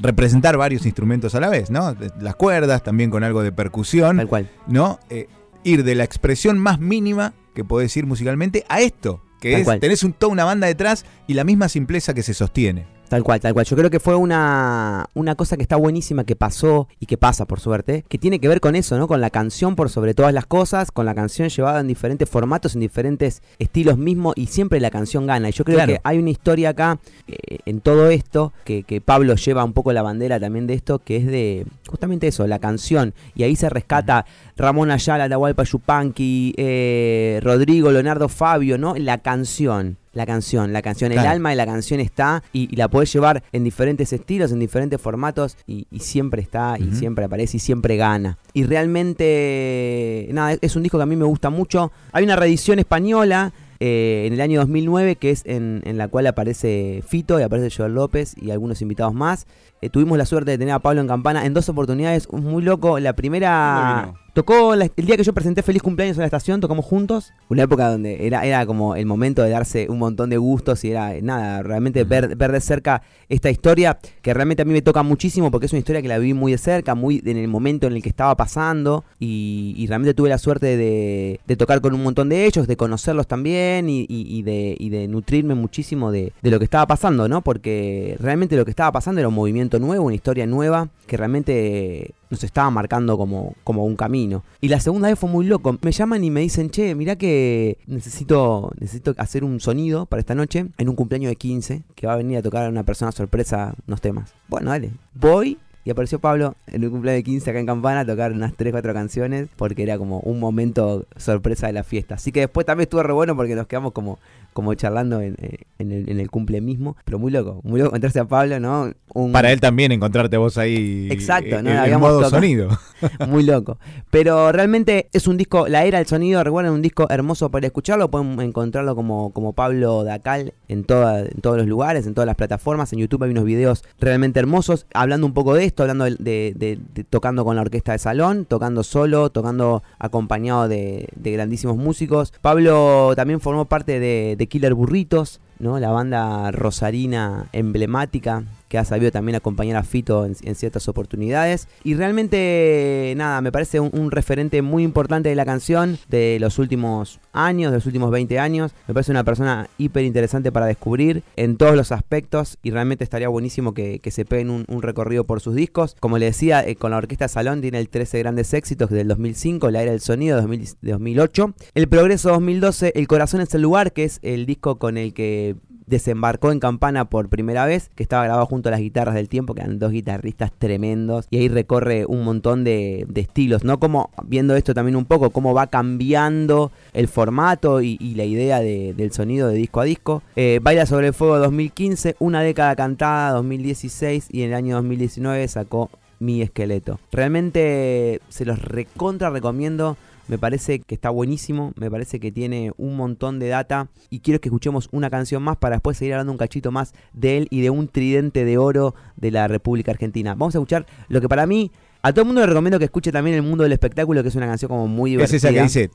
representar 0.00 0.56
varios 0.56 0.86
instrumentos 0.86 1.34
a 1.34 1.40
la 1.40 1.48
vez, 1.48 1.70
¿no? 1.70 1.96
Las 2.20 2.36
cuerdas, 2.36 2.82
también 2.82 3.10
con 3.10 3.24
algo 3.24 3.42
de 3.42 3.52
percusión. 3.52 4.16
Tal 4.18 4.28
cual. 4.28 4.50
¿No? 4.66 5.00
Eh, 5.10 5.28
ir 5.64 5.84
de 5.84 5.94
la 5.94 6.04
expresión 6.04 6.58
más 6.58 6.78
mínima 6.80 7.34
que 7.54 7.64
podés 7.64 7.96
ir 7.96 8.06
musicalmente 8.06 8.64
a 8.68 8.80
esto, 8.80 9.22
que 9.40 9.60
es, 9.60 9.80
tenés 9.80 10.02
un, 10.02 10.12
toda 10.12 10.32
una 10.32 10.44
banda 10.44 10.66
detrás 10.66 11.04
y 11.26 11.34
la 11.34 11.44
misma 11.44 11.68
simpleza 11.68 12.14
que 12.14 12.22
se 12.22 12.34
sostiene. 12.34 12.86
Tal 13.08 13.24
cual, 13.24 13.40
tal 13.40 13.54
cual. 13.54 13.64
Yo 13.64 13.76
creo 13.76 13.90
que 13.90 14.00
fue 14.00 14.16
una, 14.16 15.08
una 15.14 15.34
cosa 15.34 15.56
que 15.56 15.62
está 15.62 15.76
buenísima 15.76 16.24
que 16.24 16.36
pasó 16.36 16.88
y 17.00 17.06
que 17.06 17.16
pasa, 17.16 17.46
por 17.46 17.60
suerte, 17.60 18.04
que 18.08 18.18
tiene 18.18 18.38
que 18.38 18.48
ver 18.48 18.60
con 18.60 18.76
eso, 18.76 18.98
¿no? 18.98 19.08
Con 19.08 19.20
la 19.20 19.30
canción 19.30 19.76
por 19.76 19.88
sobre 19.88 20.14
todas 20.14 20.34
las 20.34 20.46
cosas, 20.46 20.90
con 20.90 21.06
la 21.06 21.14
canción 21.14 21.48
llevada 21.48 21.80
en 21.80 21.88
diferentes 21.88 22.28
formatos, 22.28 22.74
en 22.74 22.80
diferentes 22.80 23.42
estilos 23.58 23.96
mismos 23.96 24.34
y 24.36 24.46
siempre 24.46 24.80
la 24.80 24.90
canción 24.90 25.26
gana. 25.26 25.48
Y 25.48 25.52
yo 25.52 25.64
creo 25.64 25.86
que 25.86 26.00
hay 26.04 26.18
una 26.18 26.30
historia 26.30 26.70
acá 26.70 26.98
eh, 27.26 27.58
en 27.64 27.80
todo 27.80 28.10
esto 28.10 28.52
que, 28.64 28.82
que, 28.82 29.00
Pablo 29.00 29.36
lleva 29.36 29.64
un 29.64 29.72
poco 29.72 29.92
la 29.92 30.02
bandera 30.02 30.38
también 30.38 30.66
de 30.66 30.74
esto, 30.74 30.98
que 30.98 31.16
es 31.16 31.26
de 31.26 31.66
justamente 31.88 32.28
eso, 32.28 32.46
la 32.46 32.58
canción. 32.58 33.14
Y 33.34 33.42
ahí 33.42 33.56
se 33.56 33.68
rescata 33.68 34.26
Ramón 34.56 34.90
Ayala, 34.90 35.24
Atahualpa 35.24 35.64
Yupanqui, 35.64 36.54
eh, 36.56 37.40
Rodrigo, 37.42 37.90
Leonardo 37.90 38.28
Fabio, 38.28 38.78
¿no? 38.78 38.94
La 38.96 39.18
canción 39.18 39.96
la 40.18 40.26
canción, 40.26 40.72
la 40.72 40.82
canción, 40.82 41.12
el 41.12 41.18
alma 41.20 41.50
de 41.50 41.56
la 41.56 41.64
canción 41.64 42.00
está 42.00 42.42
y, 42.52 42.74
la 42.74 42.88
puedes 42.88 43.12
llevar 43.12 43.44
en 43.52 43.62
diferentes 43.62 44.12
estilos, 44.12 44.50
en 44.50 44.58
diferentes 44.58 45.00
formatos 45.00 45.56
y, 45.66 45.86
siempre 46.00 46.42
está 46.42 46.76
y 46.78 46.92
siempre 46.96 47.24
aparece 47.24 47.58
y 47.58 47.60
siempre 47.60 47.96
gana. 47.96 48.36
Y 48.52 48.64
realmente, 48.64 50.28
nada, 50.32 50.56
es 50.60 50.74
un 50.74 50.82
disco 50.82 50.98
que 50.98 51.04
a 51.04 51.06
mí 51.06 51.14
me 51.14 51.24
gusta 51.24 51.50
mucho. 51.50 51.92
Hay 52.12 52.24
una 52.24 52.34
reedición 52.34 52.80
española. 52.80 53.52
Eh, 53.80 54.24
en 54.26 54.32
el 54.32 54.40
año 54.40 54.58
2009, 54.60 55.16
que 55.16 55.30
es 55.30 55.42
en, 55.44 55.82
la 55.96 56.08
cual 56.08 56.26
aparece 56.26 57.02
Fito 57.06 57.38
y 57.38 57.42
aparece 57.42 57.74
Joel 57.76 57.94
López 57.94 58.34
y 58.36 58.50
algunos 58.50 58.82
invitados 58.82 59.14
más. 59.14 59.46
Eh, 59.80 59.88
tuvimos 59.88 60.18
la 60.18 60.26
suerte 60.26 60.50
de 60.50 60.58
tener 60.58 60.74
a 60.74 60.80
Pablo 60.80 61.00
en 61.00 61.06
campana 61.06 61.46
en 61.46 61.54
dos 61.54 61.68
oportunidades, 61.68 62.28
muy 62.32 62.62
loco. 62.62 62.98
La 62.98 63.12
primera 63.12 64.14
Tocó 64.38 64.72
el 64.72 64.88
día 64.94 65.16
que 65.16 65.24
yo 65.24 65.32
presenté 65.32 65.64
Feliz 65.64 65.82
Cumpleaños 65.82 66.16
en 66.16 66.20
la 66.20 66.26
estación, 66.26 66.60
tocamos 66.60 66.84
juntos. 66.84 67.32
Una 67.48 67.64
época 67.64 67.90
donde 67.90 68.24
era, 68.24 68.46
era 68.46 68.64
como 68.66 68.94
el 68.94 69.04
momento 69.04 69.42
de 69.42 69.50
darse 69.50 69.88
un 69.90 69.98
montón 69.98 70.30
de 70.30 70.36
gustos 70.36 70.84
y 70.84 70.92
era 70.92 71.12
nada, 71.20 71.64
realmente 71.64 72.04
ver, 72.04 72.36
ver 72.36 72.52
de 72.52 72.60
cerca 72.60 73.02
esta 73.28 73.50
historia 73.50 73.98
que 74.22 74.32
realmente 74.32 74.62
a 74.62 74.64
mí 74.64 74.72
me 74.72 74.80
toca 74.80 75.02
muchísimo 75.02 75.50
porque 75.50 75.66
es 75.66 75.72
una 75.72 75.80
historia 75.80 76.02
que 76.02 76.06
la 76.06 76.18
viví 76.18 76.34
muy 76.34 76.52
de 76.52 76.58
cerca, 76.58 76.94
muy 76.94 77.20
en 77.26 77.36
el 77.36 77.48
momento 77.48 77.88
en 77.88 77.94
el 77.94 78.00
que 78.00 78.10
estaba 78.10 78.36
pasando 78.36 79.04
y, 79.18 79.84
realmente 79.88 80.14
tuve 80.14 80.28
la 80.28 80.38
suerte 80.38 80.76
de, 80.76 81.56
tocar 81.56 81.80
con 81.80 81.92
un 81.92 82.04
montón 82.04 82.28
de 82.28 82.44
ellos, 82.44 82.68
de 82.68 82.76
conocerlos 82.76 83.26
también 83.26 83.88
y, 83.90 84.06
de, 84.42 84.76
y 84.78 84.88
de, 84.90 85.08
nutrirme 85.08 85.56
muchísimo 85.56 86.12
de, 86.12 86.32
de, 86.42 86.50
lo 86.52 86.60
que 86.60 86.64
estaba 86.64 86.86
pasando, 86.86 87.28
¿no? 87.28 87.42
Porque 87.42 88.16
realmente 88.20 88.54
lo 88.54 88.64
que 88.64 88.70
estaba 88.70 88.92
pasando 88.92 89.20
era 89.20 89.26
un 89.26 89.34
movimiento 89.34 89.80
nuevo, 89.80 90.04
una 90.04 90.14
historia 90.14 90.46
nueva 90.46 90.90
que 91.08 91.16
realmente 91.16 92.14
nos 92.30 92.44
estaba 92.44 92.70
marcando 92.70 93.16
como, 93.16 93.54
como 93.64 93.84
un 93.84 93.96
camino. 93.96 94.44
Y 94.60 94.68
la 94.68 94.80
segunda 94.80 95.08
vez 95.08 95.18
fue 95.18 95.28
muy 95.28 95.46
loco. 95.46 95.76
Me 95.82 95.92
llaman 95.92 96.24
y 96.24 96.30
me 96.30 96.40
dicen, 96.40 96.70
che, 96.70 96.94
mirá 96.94 97.16
que 97.16 97.78
necesito, 97.86 98.72
necesito 98.78 99.14
hacer 99.18 99.44
un 99.44 99.60
sonido 99.60 100.06
para 100.06 100.20
esta 100.20 100.34
noche 100.34 100.66
en 100.76 100.88
un 100.88 100.96
cumpleaños 100.96 101.30
de 101.30 101.36
15 101.36 101.82
que 101.94 102.06
va 102.06 102.14
a 102.14 102.16
venir 102.16 102.38
a 102.38 102.42
tocar 102.42 102.66
a 102.66 102.68
una 102.68 102.84
persona 102.84 103.12
sorpresa 103.12 103.74
unos 103.86 104.00
temas. 104.00 104.32
Bueno, 104.48 104.70
dale. 104.70 104.92
Voy 105.14 105.58
y 105.88 105.90
apareció 105.90 106.18
Pablo 106.18 106.54
en 106.66 106.84
un 106.84 106.90
cumpleaños 106.90 107.20
de 107.20 107.24
15 107.24 107.48
acá 107.48 107.60
en 107.60 107.64
Campana 107.64 108.00
a 108.00 108.04
tocar 108.04 108.30
unas 108.32 108.52
3, 108.52 108.72
4 108.72 108.92
canciones 108.92 109.48
porque 109.56 109.84
era 109.84 109.96
como 109.96 110.20
un 110.20 110.38
momento 110.38 111.06
sorpresa 111.16 111.66
de 111.68 111.72
la 111.72 111.82
fiesta. 111.82 112.16
Así 112.16 112.30
que 112.30 112.40
después 112.40 112.66
también 112.66 112.82
estuvo 112.82 113.02
re 113.02 113.14
bueno 113.14 113.34
porque 113.34 113.54
nos 113.54 113.66
quedamos 113.66 113.92
como 113.92 114.18
como 114.58 114.74
charlando 114.74 115.20
en, 115.20 115.36
eh, 115.40 115.58
el, 115.78 116.30
cumple 116.32 116.60
mismo, 116.60 116.96
pero 117.04 117.20
muy 117.20 117.30
loco, 117.30 117.60
muy 117.62 117.78
loco 117.78 117.90
encontrarse 117.90 118.18
a 118.18 118.24
Pablo, 118.24 118.58
¿no? 118.58 118.92
Para 119.30 119.52
él 119.52 119.60
también 119.60 119.92
encontrarte 119.92 120.36
vos 120.36 120.58
ahí. 120.58 121.06
Exacto, 121.12 121.62
¿no? 121.62 121.70
En, 121.70 122.00
modo 122.00 122.28
sonido. 122.28 122.68
muy 123.28 123.44
loco. 123.44 123.78
Pero 124.10 124.50
realmente 124.50 125.08
es 125.12 125.28
un 125.28 125.36
disco, 125.36 125.68
la 125.68 125.84
era 125.84 125.98
del 125.98 126.08
sonido, 126.08 126.42
recuerden, 126.42 126.72
un 126.72 126.82
disco 126.82 127.06
hermoso 127.08 127.52
para 127.52 127.68
escucharlo, 127.68 128.10
pueden 128.10 128.40
encontrarlo 128.40 128.96
como, 128.96 129.32
como 129.32 129.52
Pablo 129.52 130.02
Dacal 130.02 130.52
en, 130.66 130.82
toda, 130.82 131.20
en 131.20 131.40
todos 131.40 131.56
los 131.58 131.68
lugares, 131.68 132.08
en 132.08 132.14
todas 132.14 132.26
las 132.26 132.34
plataformas, 132.34 132.92
en 132.92 132.98
YouTube 132.98 133.22
hay 133.22 133.30
unos 133.30 133.44
videos 133.44 133.84
realmente 134.00 134.40
hermosos, 134.40 134.86
hablando 134.92 135.24
un 135.24 135.34
poco 135.34 135.54
de 135.54 135.66
esto, 135.66 135.77
hablando 135.82 136.04
de, 136.04 136.80
tocando 137.10 137.44
con 137.44 137.56
la 137.56 137.62
orquesta 137.62 137.92
de 137.92 137.98
salón, 137.98 138.44
tocando 138.44 138.82
solo, 138.82 139.30
tocando 139.30 139.82
acompañado 139.98 140.68
de, 140.68 141.08
grandísimos 141.16 141.76
músicos. 141.76 142.32
Pablo 142.40 143.12
también 143.16 143.40
formó 143.40 143.66
parte 143.66 144.00
de 144.00 144.46
Killer 144.48 144.74
Burritos, 144.74 145.40
¿no? 145.58 145.78
La 145.78 145.90
banda 145.90 146.50
rosarina 146.50 147.46
emblemática 147.52 148.44
que 148.68 148.78
ha 148.78 148.84
sabido 148.84 149.10
también 149.10 149.36
acompañar 149.36 149.76
a 149.76 149.82
Fito 149.82 150.24
en, 150.24 150.54
ciertas 150.54 150.88
oportunidades. 150.88 151.68
Y 151.84 151.94
realmente, 151.94 153.14
nada, 153.16 153.40
me 153.40 153.52
parece 153.52 153.80
un, 153.80 154.10
referente 154.10 154.62
muy 154.62 154.82
importante 154.82 155.28
de 155.28 155.34
la 155.34 155.44
canción 155.44 155.98
de 156.08 156.38
los 156.40 156.58
últimos 156.58 157.20
años, 157.32 157.70
de 157.70 157.78
los 157.78 157.86
últimos 157.86 158.10
20 158.10 158.38
años. 158.38 158.72
Me 158.86 158.94
parece 158.94 159.10
una 159.10 159.24
persona 159.24 159.68
hiper 159.78 160.04
interesante 160.04 160.50
para 160.50 160.66
descubrir 160.66 161.22
en 161.36 161.56
todos 161.56 161.76
los 161.76 161.92
aspectos 161.92 162.58
y 162.62 162.70
realmente 162.70 163.04
estaría 163.04 163.28
buenísimo 163.28 163.74
que, 163.74 164.00
se 164.08 164.24
peguen 164.24 164.48
un, 164.48 164.64
un 164.68 164.82
recorrido 164.82 165.24
por 165.24 165.40
sus 165.40 165.54
discos. 165.54 165.94
Como 166.00 166.16
le 166.16 166.26
decía, 166.26 166.66
eh, 166.66 166.76
con 166.76 166.92
la 166.92 166.96
Orquesta 166.96 167.28
Salón 167.28 167.60
tiene 167.60 167.78
el 167.78 167.90
13 167.90 168.18
grandes 168.20 168.54
éxitos 168.54 168.88
del 168.90 169.06
2005, 169.08 169.70
La 169.70 169.82
Era 169.82 169.90
del 169.92 170.00
Sonido 170.00 170.36
de 170.36 170.42
2000 170.42 170.68
de 170.80 170.92
2008, 170.92 171.54
El 171.74 171.88
Progreso 171.88 172.30
2012, 172.30 172.92
El 172.94 173.08
Corazón 173.08 173.40
es 173.40 173.54
el 173.54 173.62
lugar, 173.62 173.92
que 173.92 174.04
es 174.04 174.18
el 174.22 174.46
disco 174.46 174.78
con 174.78 174.96
el 174.96 175.12
que 175.12 175.56
desembarcó 175.88 176.52
en 176.52 176.60
Campana 176.60 177.06
por 177.06 177.28
primera 177.28 177.66
vez, 177.66 177.90
que 177.94 178.02
estaba 178.02 178.24
grabado 178.24 178.46
junto 178.46 178.68
a 178.68 178.72
las 178.72 178.80
guitarras 178.80 179.14
del 179.14 179.28
tiempo, 179.28 179.54
que 179.54 179.62
eran 179.62 179.78
dos 179.78 179.92
guitarristas 179.92 180.52
tremendos, 180.56 181.26
y 181.30 181.38
ahí 181.38 181.48
recorre 181.48 182.04
un 182.06 182.24
montón 182.24 182.64
de, 182.64 183.06
estilos, 183.14 183.64
¿no? 183.64 183.80
Como 183.80 184.10
viendo 184.24 184.54
esto 184.54 184.74
también 184.74 184.94
un 184.94 185.04
poco, 185.04 185.30
cómo 185.30 185.52
va 185.52 185.66
cambiando 185.66 186.70
el 186.92 187.08
formato 187.08 187.80
y, 187.82 187.98
la 188.14 188.24
idea 188.24 188.60
de- 188.60 188.94
del 188.96 189.12
sonido 189.12 189.48
de 189.48 189.54
disco 189.56 189.80
a 189.80 189.84
disco. 189.84 190.22
Eh, 190.36 190.60
Baila 190.62 190.86
sobre 190.86 191.08
el 191.08 191.14
fuego 191.14 191.38
2015, 191.38 192.16
Una 192.20 192.42
década 192.42 192.74
cantada 192.76 193.32
2016 193.32 194.28
y 194.30 194.42
en 194.42 194.50
el 194.50 194.54
año 194.54 194.76
2019 194.76 195.46
sacó 195.48 195.90
Mi 196.20 196.42
esqueleto. 196.42 196.98
Realmente 197.12 198.20
se 198.28 198.44
los 198.44 198.60
recontra 198.60 199.30
recomiendo. 199.30 199.96
Me 200.28 200.38
parece 200.38 200.80
que 200.80 200.94
está 200.94 201.10
buenísimo, 201.10 201.72
me 201.76 201.90
parece 201.90 202.20
que 202.20 202.30
tiene 202.30 202.72
un 202.76 202.96
montón 202.96 203.38
de 203.38 203.48
data 203.48 203.88
y 204.10 204.20
quiero 204.20 204.40
que 204.40 204.48
escuchemos 204.48 204.88
una 204.92 205.08
canción 205.10 205.42
más 205.42 205.56
para 205.56 205.76
después 205.76 205.96
seguir 205.96 206.14
hablando 206.14 206.32
un 206.32 206.38
cachito 206.38 206.70
más 206.70 206.92
de 207.14 207.38
él 207.38 207.48
y 207.50 207.62
de 207.62 207.70
un 207.70 207.88
tridente 207.88 208.44
de 208.44 208.58
oro 208.58 208.94
de 209.16 209.30
la 209.30 209.48
República 209.48 209.90
Argentina. 209.90 210.34
Vamos 210.34 210.54
a 210.54 210.58
escuchar 210.58 210.86
lo 211.08 211.20
que 211.20 211.28
para 211.28 211.46
mí, 211.46 211.70
a 212.02 212.12
todo 212.12 212.22
el 212.22 212.26
mundo 212.26 212.42
le 212.42 212.46
recomiendo 212.46 212.78
que 212.78 212.84
escuche 212.84 213.10
también 213.10 213.36
El 213.36 213.42
Mundo 213.42 213.64
del 213.64 213.72
Espectáculo, 213.72 214.22
que 214.22 214.28
es 214.28 214.34
una 214.36 214.46
canción 214.46 214.68
como 214.68 214.86
muy 214.86 215.12
Es 215.12 215.30
divertida. 215.30 215.36
esa 215.36 215.48
que 215.50 215.62
dice 215.62 215.88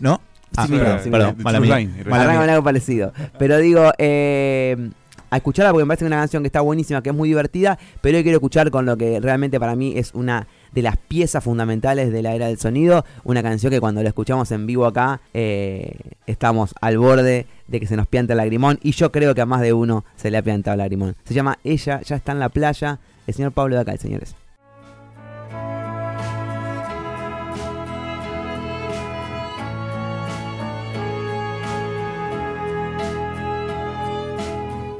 ¿no? 0.00 0.20
Ah, 0.56 0.66
perdón, 0.68 1.36
mala 1.38 1.60
mía. 1.60 1.76
Arranca 2.10 2.52
algo 2.52 2.62
parecido. 2.64 3.12
Pero 3.38 3.58
digo, 3.58 3.90
eh, 3.98 4.90
a 5.30 5.36
escucharla 5.38 5.72
porque 5.72 5.84
me 5.84 5.88
parece 5.88 6.04
una 6.04 6.16
canción 6.16 6.42
que 6.42 6.46
está 6.46 6.60
buenísima, 6.60 7.02
que 7.02 7.10
es 7.10 7.14
muy 7.14 7.28
divertida, 7.28 7.76
pero 8.00 8.16
hoy 8.16 8.22
quiero 8.22 8.36
escuchar 8.36 8.70
con 8.70 8.86
lo 8.86 8.96
que 8.96 9.18
realmente 9.18 9.58
para 9.58 9.74
mí 9.74 9.94
es 9.96 10.14
una 10.14 10.46
de 10.74 10.82
las 10.82 10.96
piezas 10.96 11.44
fundamentales 11.44 12.12
de 12.12 12.22
la 12.22 12.34
era 12.34 12.48
del 12.48 12.58
sonido, 12.58 13.04
una 13.22 13.42
canción 13.42 13.70
que 13.70 13.80
cuando 13.80 14.02
la 14.02 14.08
escuchamos 14.08 14.50
en 14.50 14.66
vivo 14.66 14.86
acá 14.86 15.20
eh, 15.32 15.96
estamos 16.26 16.74
al 16.80 16.98
borde 16.98 17.46
de 17.68 17.80
que 17.80 17.86
se 17.86 17.96
nos 17.96 18.08
pianta 18.08 18.32
el 18.32 18.38
lagrimón 18.38 18.80
y 18.82 18.90
yo 18.90 19.12
creo 19.12 19.34
que 19.34 19.40
a 19.40 19.46
más 19.46 19.60
de 19.60 19.72
uno 19.72 20.04
se 20.16 20.30
le 20.30 20.38
ha 20.38 20.42
piantado 20.42 20.74
el 20.74 20.78
lagrimón. 20.78 21.16
Se 21.24 21.32
llama 21.32 21.58
Ella, 21.62 22.00
ya 22.02 22.16
está 22.16 22.32
en 22.32 22.40
la 22.40 22.48
playa, 22.48 22.98
el 23.26 23.34
señor 23.34 23.52
Pablo 23.52 23.76
de 23.76 23.82
acá, 23.82 23.96
señores. 23.96 24.34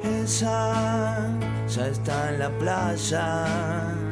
Ella 0.05 1.29
ya 1.69 1.89
está 1.89 2.31
en 2.31 2.39
la 2.39 2.51
playa. 2.59 4.04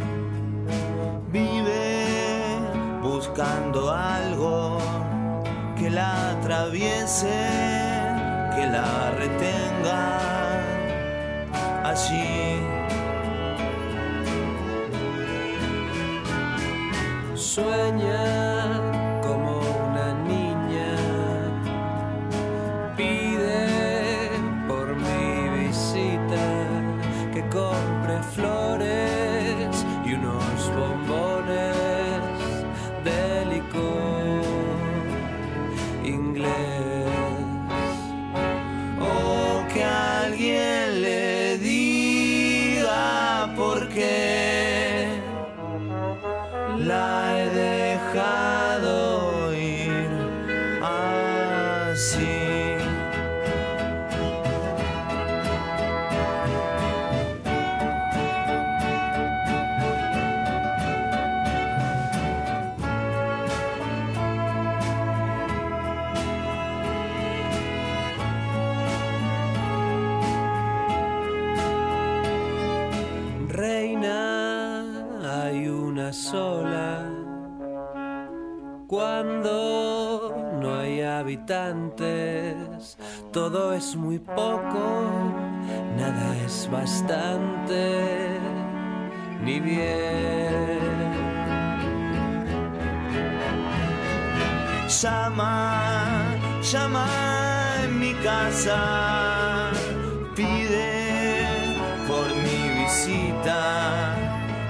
Vive 1.33 2.59
buscando 3.01 3.91
algo 3.91 4.77
que 5.79 5.89
la 5.89 6.33
atraviese, 6.33 7.49
que 8.55 8.67
la 8.67 9.13
retenga 9.13 10.61
allí. 11.85 12.61
Sueña 17.35 18.52
Cuando 78.93 80.37
no 80.61 80.81
hay 80.81 81.01
habitantes, 81.01 82.99
todo 83.33 83.73
es 83.73 83.97
muy 83.97 84.19
poco, 84.19 85.11
nada 85.97 86.37
es 86.45 86.69
bastante, 86.71 88.39
ni 89.43 89.61
bien. 89.61 90.79
Llama, 95.01 96.37
llama 96.61 97.07
en 97.85 97.99
mi 97.99 98.13
casa, 98.17 99.71
pide 100.37 101.47
por 102.07 102.27
mi 102.45 102.83
visita 102.83 104.15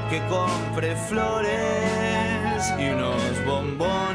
que 0.08 0.20
compre 0.28 0.94
flores 0.94 2.72
y 2.78 2.88
unos 2.90 3.44
bombones. 3.44 4.11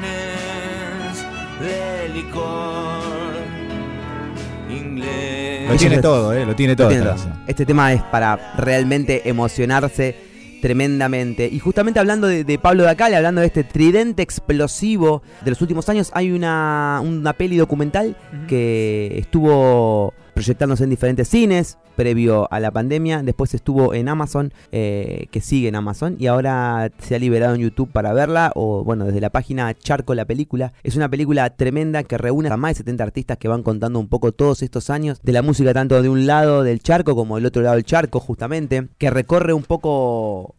Lo 5.67 5.75
tiene 5.75 6.01
todo, 6.01 6.34
¿eh? 6.34 6.46
Lo 6.46 6.55
tiene 6.55 6.75
todo. 6.75 6.88
Entiendo. 6.89 7.12
esta 7.12 7.24
canción. 7.25 7.43
Este 7.48 7.65
tema 7.65 7.93
es 7.93 8.01
para 8.03 8.53
realmente 8.57 9.29
emocionarse 9.29 10.15
tremendamente. 10.62 11.48
Y 11.51 11.60
justamente 11.60 12.00
hablando 12.00 12.27
de, 12.27 12.43
de 12.43 12.57
Pablo 12.57 12.84
Dacal, 12.84 13.13
hablando 13.13 13.41
de 13.41 13.48
este 13.48 13.63
tridente 13.63 14.24
explosivo 14.24 15.22
de 15.43 15.51
los 15.51 15.62
últimos 15.62 15.88
años, 15.89 16.10
hay 16.13 16.31
una, 16.31 17.01
una 17.03 17.34
peli 17.34 17.57
documental 17.57 18.15
que 18.48 19.17
estuvo 19.17 20.13
proyectándose 20.38 20.84
en 20.84 20.91
diferentes 20.91 21.27
cines 21.27 21.79
previo 21.96 22.48
a 22.53 22.60
la 22.60 22.70
pandemia, 22.70 23.24
después 23.24 23.56
estuvo 23.56 23.96
en 23.96 24.08
Amazon, 24.08 24.53
eh, 24.72 25.25
que 25.32 25.41
sigue 25.41 25.67
en 25.67 25.74
Amazon, 25.74 26.15
y 26.20 26.27
ahora 26.27 26.91
se 27.00 27.15
ha 27.15 27.20
liberado 27.20 27.56
en 27.56 27.62
YouTube 27.62 27.89
para 27.91 28.13
verla, 28.13 28.51
o 28.53 28.84
bueno, 28.84 29.06
desde 29.06 29.20
la 29.20 29.32
página 29.32 29.74
Charco 29.74 30.13
la 30.13 30.25
película. 30.25 30.74
Es 30.84 30.96
una 30.96 31.10
película 31.10 31.50
tremenda 31.50 32.03
que 32.03 32.20
reúne 32.20 32.50
a 32.50 32.58
más 32.58 32.74
de 32.74 32.75
70 32.75 33.03
artistas 33.03 33.38
que 33.39 33.48
van 33.48 33.63
contando 33.63 33.98
un 33.98 34.10
poco 34.10 34.32
todos 34.32 34.62
estos 34.62 34.91
años 34.91 35.20
de 35.24 35.32
la 35.32 35.41
música 35.41 35.74
tanto 35.74 36.00
de 36.03 36.10
un 36.10 36.27
lado 36.27 36.62
del 36.62 36.84
charco 36.84 37.15
como 37.15 37.38
del 37.38 37.48
otro 37.48 37.63
lado 37.63 37.74
del 37.74 37.86
charco, 37.86 38.20
justamente, 38.20 38.89
que 39.00 39.10
recorre 39.10 39.53
un 39.53 39.63
poco 39.63 40.53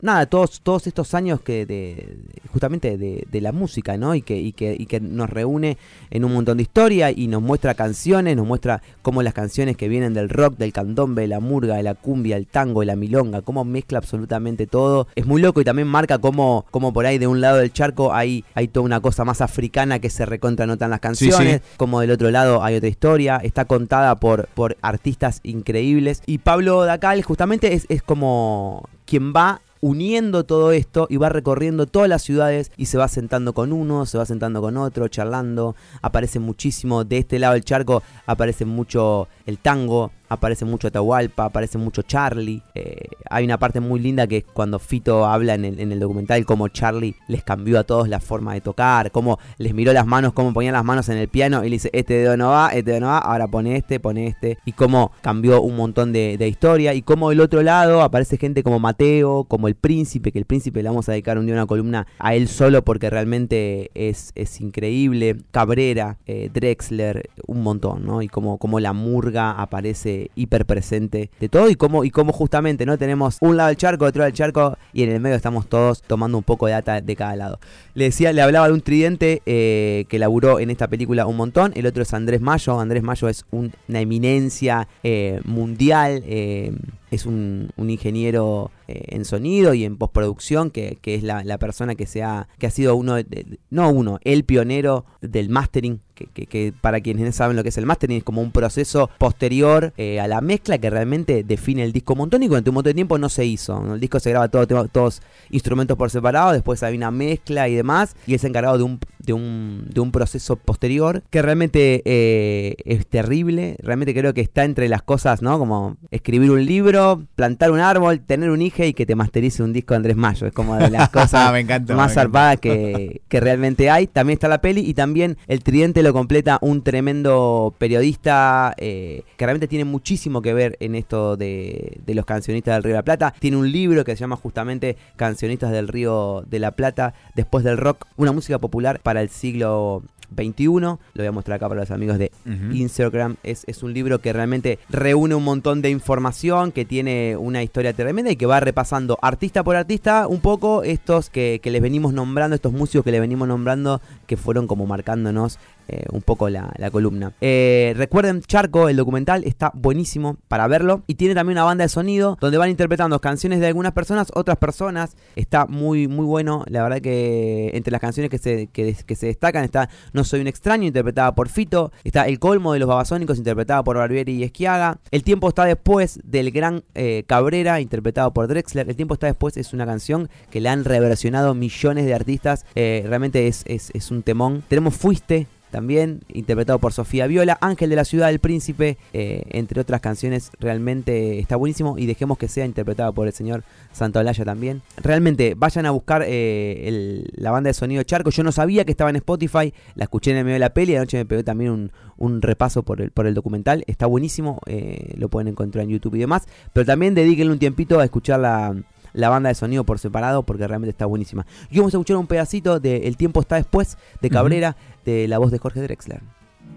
nada, 0.00 0.26
todos, 0.26 0.60
todos 0.60 0.86
estos 0.86 1.14
años 1.14 1.40
que 1.40 1.66
de, 1.66 2.18
justamente 2.52 2.96
de, 2.96 3.26
de 3.30 3.40
la 3.40 3.52
música, 3.52 3.96
¿no? 3.96 4.14
Y 4.14 4.22
que, 4.22 4.38
y, 4.38 4.52
que, 4.52 4.76
y 4.78 4.86
que 4.86 5.00
nos 5.00 5.28
reúne 5.28 5.76
en 6.10 6.24
un 6.24 6.32
montón 6.32 6.58
de 6.58 6.62
historia 6.62 7.10
y 7.10 7.26
nos 7.26 7.42
muestra 7.42 7.74
canciones, 7.74 8.36
nos 8.36 8.46
muestra 8.46 8.82
cómo 9.02 9.22
las 9.22 9.34
canciones 9.34 9.76
que 9.76 9.88
vienen 9.88 10.14
del 10.14 10.28
rock, 10.28 10.56
del 10.56 10.72
candombe, 10.72 11.22
de 11.22 11.28
la 11.28 11.40
murga, 11.40 11.76
de 11.76 11.82
la 11.82 11.94
cumbia, 11.94 12.36
el 12.36 12.46
tango, 12.46 12.80
de 12.80 12.86
la 12.86 12.96
milonga, 12.96 13.42
cómo 13.42 13.64
mezcla 13.64 13.98
absolutamente 13.98 14.66
todo. 14.66 15.08
Es 15.14 15.26
muy 15.26 15.40
loco 15.40 15.60
y 15.60 15.64
también 15.64 15.88
marca 15.88 16.18
cómo, 16.18 16.66
cómo 16.70 16.92
por 16.92 17.06
ahí 17.06 17.18
de 17.18 17.26
un 17.26 17.40
lado 17.40 17.58
del 17.58 17.72
charco 17.72 18.14
hay, 18.14 18.44
hay 18.54 18.68
toda 18.68 18.84
una 18.84 19.00
cosa 19.00 19.24
más 19.24 19.40
africana 19.40 19.98
que 19.98 20.10
se 20.10 20.26
recontranotan 20.26 20.90
las 20.90 21.00
canciones, 21.00 21.62
como 21.76 22.00
del 22.00 22.12
otro 22.12 22.30
lado 22.30 22.62
hay 22.62 22.76
otra 22.76 22.88
historia, 22.88 23.40
está 23.42 23.64
contada 23.64 24.16
por, 24.16 24.48
por 24.54 24.76
artistas 24.82 25.40
increíbles. 25.42 26.22
Y 26.26 26.38
Pablo 26.38 26.84
Dacal 26.84 27.22
justamente 27.22 27.74
es, 27.74 27.86
es 27.88 28.02
como 28.02 28.88
quien 29.04 29.32
va 29.32 29.62
uniendo 29.80 30.44
todo 30.44 30.72
esto 30.72 31.06
y 31.10 31.16
va 31.16 31.28
recorriendo 31.28 31.86
todas 31.86 32.08
las 32.08 32.22
ciudades 32.22 32.72
y 32.76 32.86
se 32.86 32.98
va 32.98 33.08
sentando 33.08 33.52
con 33.52 33.72
uno, 33.72 34.06
se 34.06 34.18
va 34.18 34.26
sentando 34.26 34.60
con 34.60 34.76
otro, 34.76 35.08
charlando, 35.08 35.76
aparece 36.02 36.38
muchísimo, 36.38 37.04
de 37.04 37.18
este 37.18 37.38
lado 37.38 37.54
del 37.54 37.64
charco 37.64 38.02
aparece 38.26 38.64
mucho 38.64 39.28
el 39.46 39.58
tango, 39.58 40.12
aparece 40.28 40.64
mucho 40.64 40.88
Atahualpa, 40.88 41.46
aparece 41.46 41.78
mucho 41.78 42.02
Charlie. 42.02 42.62
Eh, 42.74 43.08
hay 43.30 43.44
una 43.44 43.58
parte 43.58 43.80
muy 43.80 44.00
linda 44.00 44.26
que 44.26 44.38
es 44.38 44.44
cuando 44.44 44.78
Fito 44.78 45.26
habla 45.26 45.54
en 45.54 45.64
el, 45.64 45.80
en 45.80 45.92
el 45.92 46.00
documental, 46.00 46.44
cómo 46.44 46.68
Charlie 46.68 47.14
les 47.28 47.42
cambió 47.42 47.78
a 47.78 47.84
todos 47.84 48.08
la 48.08 48.20
forma 48.20 48.54
de 48.54 48.60
tocar, 48.60 49.10
cómo 49.10 49.38
les 49.58 49.74
miró 49.74 49.92
las 49.92 50.06
manos, 50.06 50.32
cómo 50.32 50.52
ponían 50.52 50.74
las 50.74 50.84
manos 50.84 51.08
en 51.08 51.18
el 51.18 51.28
piano 51.28 51.64
y 51.64 51.68
le 51.68 51.76
dice, 51.76 51.90
este 51.92 52.14
dedo 52.14 52.36
no 52.36 52.50
va, 52.50 52.68
este 52.68 52.90
dedo 52.90 53.00
no 53.00 53.06
va, 53.08 53.18
ahora 53.18 53.48
pone 53.48 53.76
este, 53.76 54.00
pone 54.00 54.26
este. 54.26 54.58
Y 54.64 54.72
cómo 54.72 55.12
cambió 55.20 55.62
un 55.62 55.76
montón 55.76 56.12
de, 56.12 56.48
historia. 56.48 56.94
Y 56.94 57.02
cómo 57.02 57.30
del 57.30 57.40
otro 57.40 57.62
lado 57.62 58.02
aparece 58.02 58.36
gente 58.38 58.62
como 58.62 58.78
Mateo, 58.78 59.44
como 59.44 59.68
el 59.68 59.74
príncipe, 59.74 60.32
que 60.32 60.38
el 60.38 60.44
príncipe 60.44 60.82
le 60.82 60.88
vamos 60.88 61.08
a 61.08 61.12
dedicar 61.12 61.38
un 61.38 61.46
día 61.46 61.54
una 61.54 61.66
columna 61.66 62.06
a 62.18 62.34
él 62.34 62.48
solo 62.48 62.84
porque 62.84 63.10
realmente 63.10 63.90
es, 63.94 64.32
es 64.34 64.60
increíble. 64.60 65.36
Cabrera, 65.50 66.18
eh, 66.26 66.50
Drexler, 66.52 67.28
un 67.46 67.62
montón, 67.62 68.04
¿no? 68.04 68.22
Y 68.22 68.28
como, 68.28 68.58
como 68.58 68.80
la 68.80 68.92
murga 68.92 69.52
aparece 69.52 70.17
hiper 70.34 70.66
presente 70.66 71.30
de 71.40 71.48
todo 71.48 71.68
y 71.70 71.74
como, 71.76 72.04
y 72.04 72.10
como 72.10 72.32
justamente, 72.32 72.84
¿no? 72.86 72.98
Tenemos 72.98 73.38
un 73.40 73.56
lado 73.56 73.68
del 73.68 73.76
charco, 73.76 74.04
otro 74.04 74.20
lado 74.20 74.26
del 74.30 74.36
charco 74.36 74.76
y 74.92 75.02
en 75.02 75.10
el 75.10 75.20
medio 75.20 75.36
estamos 75.36 75.68
todos 75.68 76.02
tomando 76.02 76.38
un 76.38 76.44
poco 76.44 76.66
de 76.66 76.72
data 76.72 77.00
de 77.00 77.16
cada 77.16 77.36
lado. 77.36 77.58
Le 77.94 78.04
decía, 78.04 78.32
le 78.32 78.42
hablaba 78.42 78.68
de 78.68 78.74
un 78.74 78.80
tridente 78.80 79.42
eh, 79.46 80.04
que 80.08 80.18
laburó 80.18 80.60
en 80.60 80.70
esta 80.70 80.88
película 80.88 81.26
un 81.26 81.36
montón. 81.36 81.72
El 81.74 81.86
otro 81.86 82.02
es 82.02 82.12
Andrés 82.14 82.40
Mayo. 82.40 82.78
Andrés 82.80 83.02
Mayo 83.02 83.28
es 83.28 83.44
un- 83.50 83.72
una 83.88 84.00
eminencia 84.00 84.88
eh, 85.02 85.40
mundial. 85.44 86.22
eh, 86.26 86.72
es 87.10 87.24
un, 87.24 87.70
ingeniero 87.78 88.70
en 88.86 89.24
sonido 89.24 89.72
y 89.72 89.84
en 89.84 89.96
postproducción, 89.96 90.70
que, 90.70 90.98
que 91.00 91.14
es 91.14 91.22
la, 91.22 91.56
persona 91.58 91.94
que, 91.94 92.04
se 92.06 92.22
ha, 92.22 92.48
que 92.58 92.66
ha 92.66 92.70
sido 92.70 92.96
uno, 92.96 93.14
de- 93.14 93.58
no 93.70 93.88
uno, 93.90 94.18
el 94.24 94.44
pionero 94.44 95.06
del 95.22 95.48
mastering, 95.48 96.00
que, 96.18 96.26
que- 96.26 96.46
que 96.46 96.72
para 96.80 97.00
quienes 97.00 97.24
no 97.24 97.32
saben 97.32 97.56
lo 97.56 97.62
que 97.62 97.68
es 97.68 97.78
el 97.78 97.86
mastering, 97.86 98.18
es 98.18 98.24
como 98.24 98.42
un 98.42 98.50
proceso 98.50 99.08
posterior 99.18 99.92
eh, 99.96 100.18
a 100.20 100.26
la 100.26 100.40
mezcla 100.40 100.78
que 100.78 100.90
realmente 100.90 101.44
define 101.44 101.84
el 101.84 101.92
disco 101.92 102.14
un 102.14 102.18
montón 102.20 102.42
y 102.42 102.48
durante 102.48 102.70
un 102.70 102.74
montón 102.74 102.90
de 102.90 102.94
tiempo 102.94 103.18
no 103.18 103.28
se 103.28 103.44
hizo. 103.46 103.94
El 103.94 104.00
disco 104.00 104.18
se 104.20 104.30
graba 104.30 104.48
todo, 104.48 104.66
todos 104.88 105.22
instrumentos 105.50 105.96
por 105.96 106.10
separado, 106.10 106.52
después 106.52 106.82
hay 106.82 106.96
una 106.96 107.10
mezcla 107.10 107.68
y 107.68 107.74
demás, 107.74 108.16
y 108.26 108.34
es 108.34 108.44
encargado 108.44 108.78
de 108.78 108.84
un, 108.84 108.98
de 109.18 109.32
un, 109.32 109.86
de 109.92 110.00
un 110.00 110.10
proceso 110.10 110.56
posterior 110.56 111.22
que 111.30 111.42
realmente 111.42 112.02
eh, 112.04 112.76
es 112.84 113.06
terrible, 113.06 113.76
realmente 113.82 114.14
creo 114.14 114.34
que 114.34 114.40
está 114.40 114.64
entre 114.64 114.88
las 114.88 115.02
cosas, 115.02 115.42
¿no? 115.42 115.58
Como 115.58 115.96
escribir 116.10 116.50
un 116.50 116.64
libro, 116.64 117.22
plantar 117.36 117.70
un 117.70 117.80
árbol, 117.80 118.20
tener 118.20 118.50
un 118.50 118.62
hijo 118.62 118.82
y 118.84 118.92
que 118.94 119.06
te 119.06 119.14
masterice 119.14 119.62
un 119.62 119.72
disco 119.72 119.94
de 119.94 119.96
Andrés 119.98 120.16
Mayo, 120.16 120.46
es 120.46 120.52
como 120.52 120.76
de 120.76 120.90
las 120.90 121.08
cosas 121.10 121.52
Me 121.52 121.60
encanta, 121.60 121.94
más 121.94 122.14
zarpadas 122.14 122.58
que, 122.60 123.20
que 123.28 123.40
realmente 123.40 123.90
hay. 123.90 124.06
También 124.06 124.34
está 124.36 124.48
la 124.48 124.60
peli 124.60 124.80
y 124.80 124.94
también 124.94 125.36
el 125.46 125.62
tridente 125.62 126.02
lo 126.08 126.14
completa 126.14 126.58
un 126.62 126.82
tremendo 126.82 127.74
periodista 127.76 128.74
eh, 128.78 129.24
que 129.36 129.44
realmente 129.44 129.68
tiene 129.68 129.84
muchísimo 129.84 130.40
que 130.40 130.54
ver 130.54 130.76
en 130.80 130.94
esto 130.94 131.36
de, 131.36 132.00
de 132.04 132.14
los 132.14 132.24
cancionistas 132.24 132.74
del 132.74 132.82
Río 132.82 132.92
de 132.94 132.98
la 132.98 133.04
Plata. 133.04 133.34
Tiene 133.38 133.58
un 133.58 133.70
libro 133.70 134.04
que 134.04 134.16
se 134.16 134.20
llama 134.20 134.36
justamente 134.36 134.96
Cancionistas 135.16 135.70
del 135.70 135.86
Río 135.86 136.44
de 136.46 136.58
la 136.60 136.70
Plata, 136.70 137.12
después 137.34 137.62
del 137.62 137.76
rock, 137.76 138.06
una 138.16 138.32
música 138.32 138.58
popular 138.58 139.00
para 139.00 139.20
el 139.20 139.28
siglo 139.28 140.02
XXI. 140.34 140.64
Lo 140.66 140.98
voy 141.14 141.26
a 141.26 141.32
mostrar 141.32 141.56
acá 141.56 141.68
para 141.68 141.80
los 141.80 141.90
amigos 141.90 142.18
de. 142.18 142.30
Instagram. 142.72 143.36
Es, 143.42 143.64
es 143.66 143.82
un 143.82 143.92
libro 143.92 144.20
que 144.20 144.32
realmente 144.32 144.78
reúne 144.88 145.34
un 145.34 145.44
montón 145.44 145.82
de 145.82 145.90
información, 145.90 146.72
que 146.72 146.84
tiene 146.84 147.36
una 147.36 147.62
historia 147.62 147.92
tremenda 147.92 148.30
y 148.30 148.36
que 148.36 148.46
va 148.46 148.60
repasando 148.60 149.18
artista 149.22 149.62
por 149.62 149.76
artista 149.76 150.26
un 150.26 150.40
poco 150.40 150.82
estos 150.82 151.30
que, 151.30 151.60
que 151.62 151.70
les 151.70 151.82
venimos 151.82 152.12
nombrando, 152.12 152.54
estos 152.54 152.72
músicos 152.72 153.04
que 153.04 153.12
les 153.12 153.20
venimos 153.20 153.48
nombrando, 153.48 154.00
que 154.26 154.36
fueron 154.36 154.66
como 154.66 154.86
marcándonos 154.86 155.58
eh, 155.90 156.04
un 156.12 156.20
poco 156.20 156.50
la, 156.50 156.70
la 156.76 156.90
columna. 156.90 157.32
Eh, 157.40 157.94
recuerden, 157.96 158.42
Charco, 158.42 158.90
el 158.90 158.96
documental, 158.96 159.42
está 159.44 159.72
buenísimo 159.74 160.36
para 160.46 160.66
verlo. 160.66 161.02
Y 161.06 161.14
tiene 161.14 161.34
también 161.34 161.56
una 161.56 161.64
banda 161.64 161.84
de 161.84 161.88
sonido 161.88 162.36
donde 162.42 162.58
van 162.58 162.68
interpretando 162.68 163.18
canciones 163.20 163.60
de 163.60 163.68
algunas 163.68 163.92
personas, 163.92 164.28
otras 164.34 164.58
personas. 164.58 165.16
Está 165.34 165.64
muy, 165.64 166.06
muy 166.06 166.26
bueno. 166.26 166.64
La 166.68 166.82
verdad 166.82 167.00
que 167.00 167.70
entre 167.72 167.90
las 167.90 168.02
canciones 168.02 168.30
que 168.30 168.36
se, 168.36 168.66
que, 168.66 168.94
se 168.94 169.26
destacan 169.26 169.64
está 169.64 169.88
No 170.12 170.24
Soy 170.24 170.42
un 170.42 170.46
extraño, 170.46 170.86
interpretada 170.86 171.34
por 171.34 171.48
Fito. 171.48 171.90
Está 172.04 172.26
El 172.26 172.38
Colmo 172.38 172.74
de 172.74 172.80
los 172.80 172.88
Babasónicos, 172.88 173.38
interpretada 173.38 173.82
por 173.82 173.96
Barbieri 173.96 174.34
y 174.34 174.44
Esquiaga. 174.44 174.98
El 175.10 175.22
tiempo 175.22 175.48
está 175.48 175.64
después 175.64 176.20
del 176.22 176.50
gran 176.50 176.84
eh, 176.94 177.24
Cabrera, 177.26 177.80
interpretado 177.80 178.34
por 178.34 178.46
Drexler. 178.46 178.90
El 178.90 178.96
tiempo 178.96 179.14
está 179.14 179.26
después 179.26 179.56
es 179.56 179.72
una 179.72 179.86
canción 179.86 180.28
que 180.50 180.60
le 180.60 180.68
han 180.68 180.84
reversionado 180.84 181.54
millones 181.54 182.04
de 182.04 182.12
artistas. 182.12 182.66
Realmente 182.74 183.46
es, 183.46 183.62
es, 183.66 183.90
es 183.94 184.10
un 184.10 184.22
temón. 184.22 184.62
Tenemos 184.68 184.94
Fuiste, 184.94 185.46
también 185.70 186.20
interpretado 186.28 186.78
por 186.78 186.92
Sofía 186.92 187.26
Viola, 187.26 187.58
Ángel 187.60 187.90
de 187.90 187.96
la 187.96 188.04
Ciudad 188.04 188.28
del 188.28 188.38
Príncipe, 188.38 188.98
eh, 189.12 189.42
entre 189.50 189.80
otras 189.80 190.00
canciones, 190.00 190.50
realmente 190.60 191.38
está 191.38 191.56
buenísimo 191.56 191.98
y 191.98 192.06
dejemos 192.06 192.38
que 192.38 192.48
sea 192.48 192.64
interpretado 192.64 193.12
por 193.12 193.26
el 193.26 193.32
señor 193.32 193.64
Santolaya 193.92 194.44
también. 194.44 194.82
Realmente 194.96 195.54
vayan 195.56 195.86
a 195.86 195.90
buscar 195.90 196.24
eh, 196.26 197.24
la 197.32 197.50
banda 197.50 197.68
de 197.68 197.74
sonido 197.74 198.02
Charco, 198.02 198.30
yo 198.30 198.42
no 198.42 198.52
sabía 198.52 198.84
que 198.84 198.92
estaba 198.92 199.10
en 199.10 199.16
Spotify, 199.16 199.72
la 199.94 200.04
escuché 200.04 200.30
en 200.30 200.38
el 200.38 200.44
medio 200.44 200.54
de 200.54 200.60
la 200.60 200.74
peli, 200.74 200.96
anoche 200.96 201.18
me 201.18 201.26
pegué 201.26 201.44
también 201.44 201.70
un, 201.70 201.92
un 202.16 202.42
repaso 202.42 202.82
por 202.82 203.00
el, 203.00 203.10
por 203.10 203.26
el 203.26 203.34
documental, 203.34 203.84
está 203.86 204.06
buenísimo, 204.06 204.60
eh, 204.66 205.14
lo 205.16 205.28
pueden 205.28 205.48
encontrar 205.48 205.84
en 205.84 205.90
YouTube 205.90 206.16
y 206.16 206.20
demás, 206.20 206.46
pero 206.72 206.86
también 206.86 207.14
dedíquenle 207.14 207.52
un 207.52 207.58
tiempito 207.58 208.00
a 208.00 208.04
escuchar 208.04 208.40
la 208.40 208.74
la 209.12 209.28
banda 209.28 209.48
de 209.48 209.54
sonido 209.54 209.84
por 209.84 209.98
separado 209.98 210.42
porque 210.44 210.66
realmente 210.66 210.90
está 210.90 211.06
buenísima. 211.06 211.46
Y 211.70 211.78
vamos 211.78 211.94
a 211.94 211.96
escuchar 211.96 212.16
un 212.16 212.26
pedacito 212.26 212.80
de 212.80 213.08
El 213.08 213.16
tiempo 213.16 213.40
está 213.40 213.56
después 213.56 213.98
de 214.20 214.30
Cabrera 214.30 214.76
de 215.04 215.28
la 215.28 215.38
voz 215.38 215.50
de 215.50 215.58
Jorge 215.58 215.80
Drexler. 215.82 216.22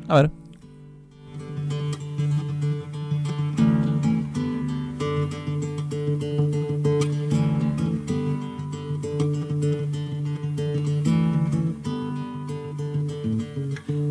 A 0.08 0.16
ver. 0.16 0.32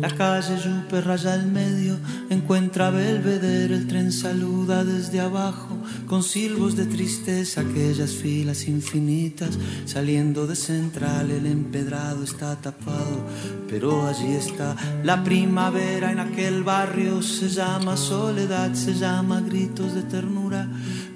La 0.01 0.09
calle 0.09 0.57
Yupe 0.57 0.99
raya 1.01 1.35
el 1.35 1.45
medio, 1.45 1.95
encuentra 2.31 2.89
Belvedere, 2.89 3.75
el 3.75 3.87
tren 3.87 4.11
saluda 4.11 4.83
desde 4.83 5.19
abajo, 5.19 5.70
con 6.07 6.23
silbos 6.23 6.75
de 6.75 6.85
tristeza, 6.85 7.61
aquellas 7.61 8.11
filas 8.13 8.67
infinitas, 8.67 9.57
saliendo 9.85 10.47
de 10.47 10.55
central, 10.55 11.31
el 11.31 11.45
empedrado 11.45 12.23
está 12.23 12.55
tapado, 12.55 13.25
pero 13.69 14.07
allí 14.07 14.33
está 14.33 14.75
la 15.03 15.23
primavera 15.23 16.11
en 16.11 16.19
aquel 16.19 16.63
barrio, 16.63 17.21
se 17.21 17.49
llama 17.49 17.97
soledad, 17.97 18.73
se 18.73 18.93
llama 18.93 19.41
gritos 19.41 19.93
de 19.93 20.03
ternura, 20.03 20.69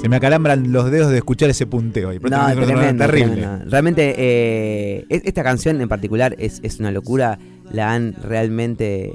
Se 0.00 0.08
me 0.08 0.16
acalambran 0.16 0.72
los 0.72 0.90
dedos 0.90 1.10
de 1.10 1.18
escuchar 1.18 1.50
ese 1.50 1.66
punteo. 1.66 2.08
ahí. 2.10 2.18
No, 2.18 2.28
tremendo, 2.54 3.04
terrible. 3.04 3.34
tremendo. 3.36 3.64
Realmente, 3.70 4.14
eh, 4.16 5.04
es- 5.10 5.22
esta 5.24 5.42
canción 5.42 5.80
en 5.80 5.88
particular 5.88 6.34
es, 6.38 6.60
es 6.62 6.80
una 6.80 6.90
locura. 6.90 7.38
La 7.70 7.92
han 7.92 8.14
realmente 8.14 9.12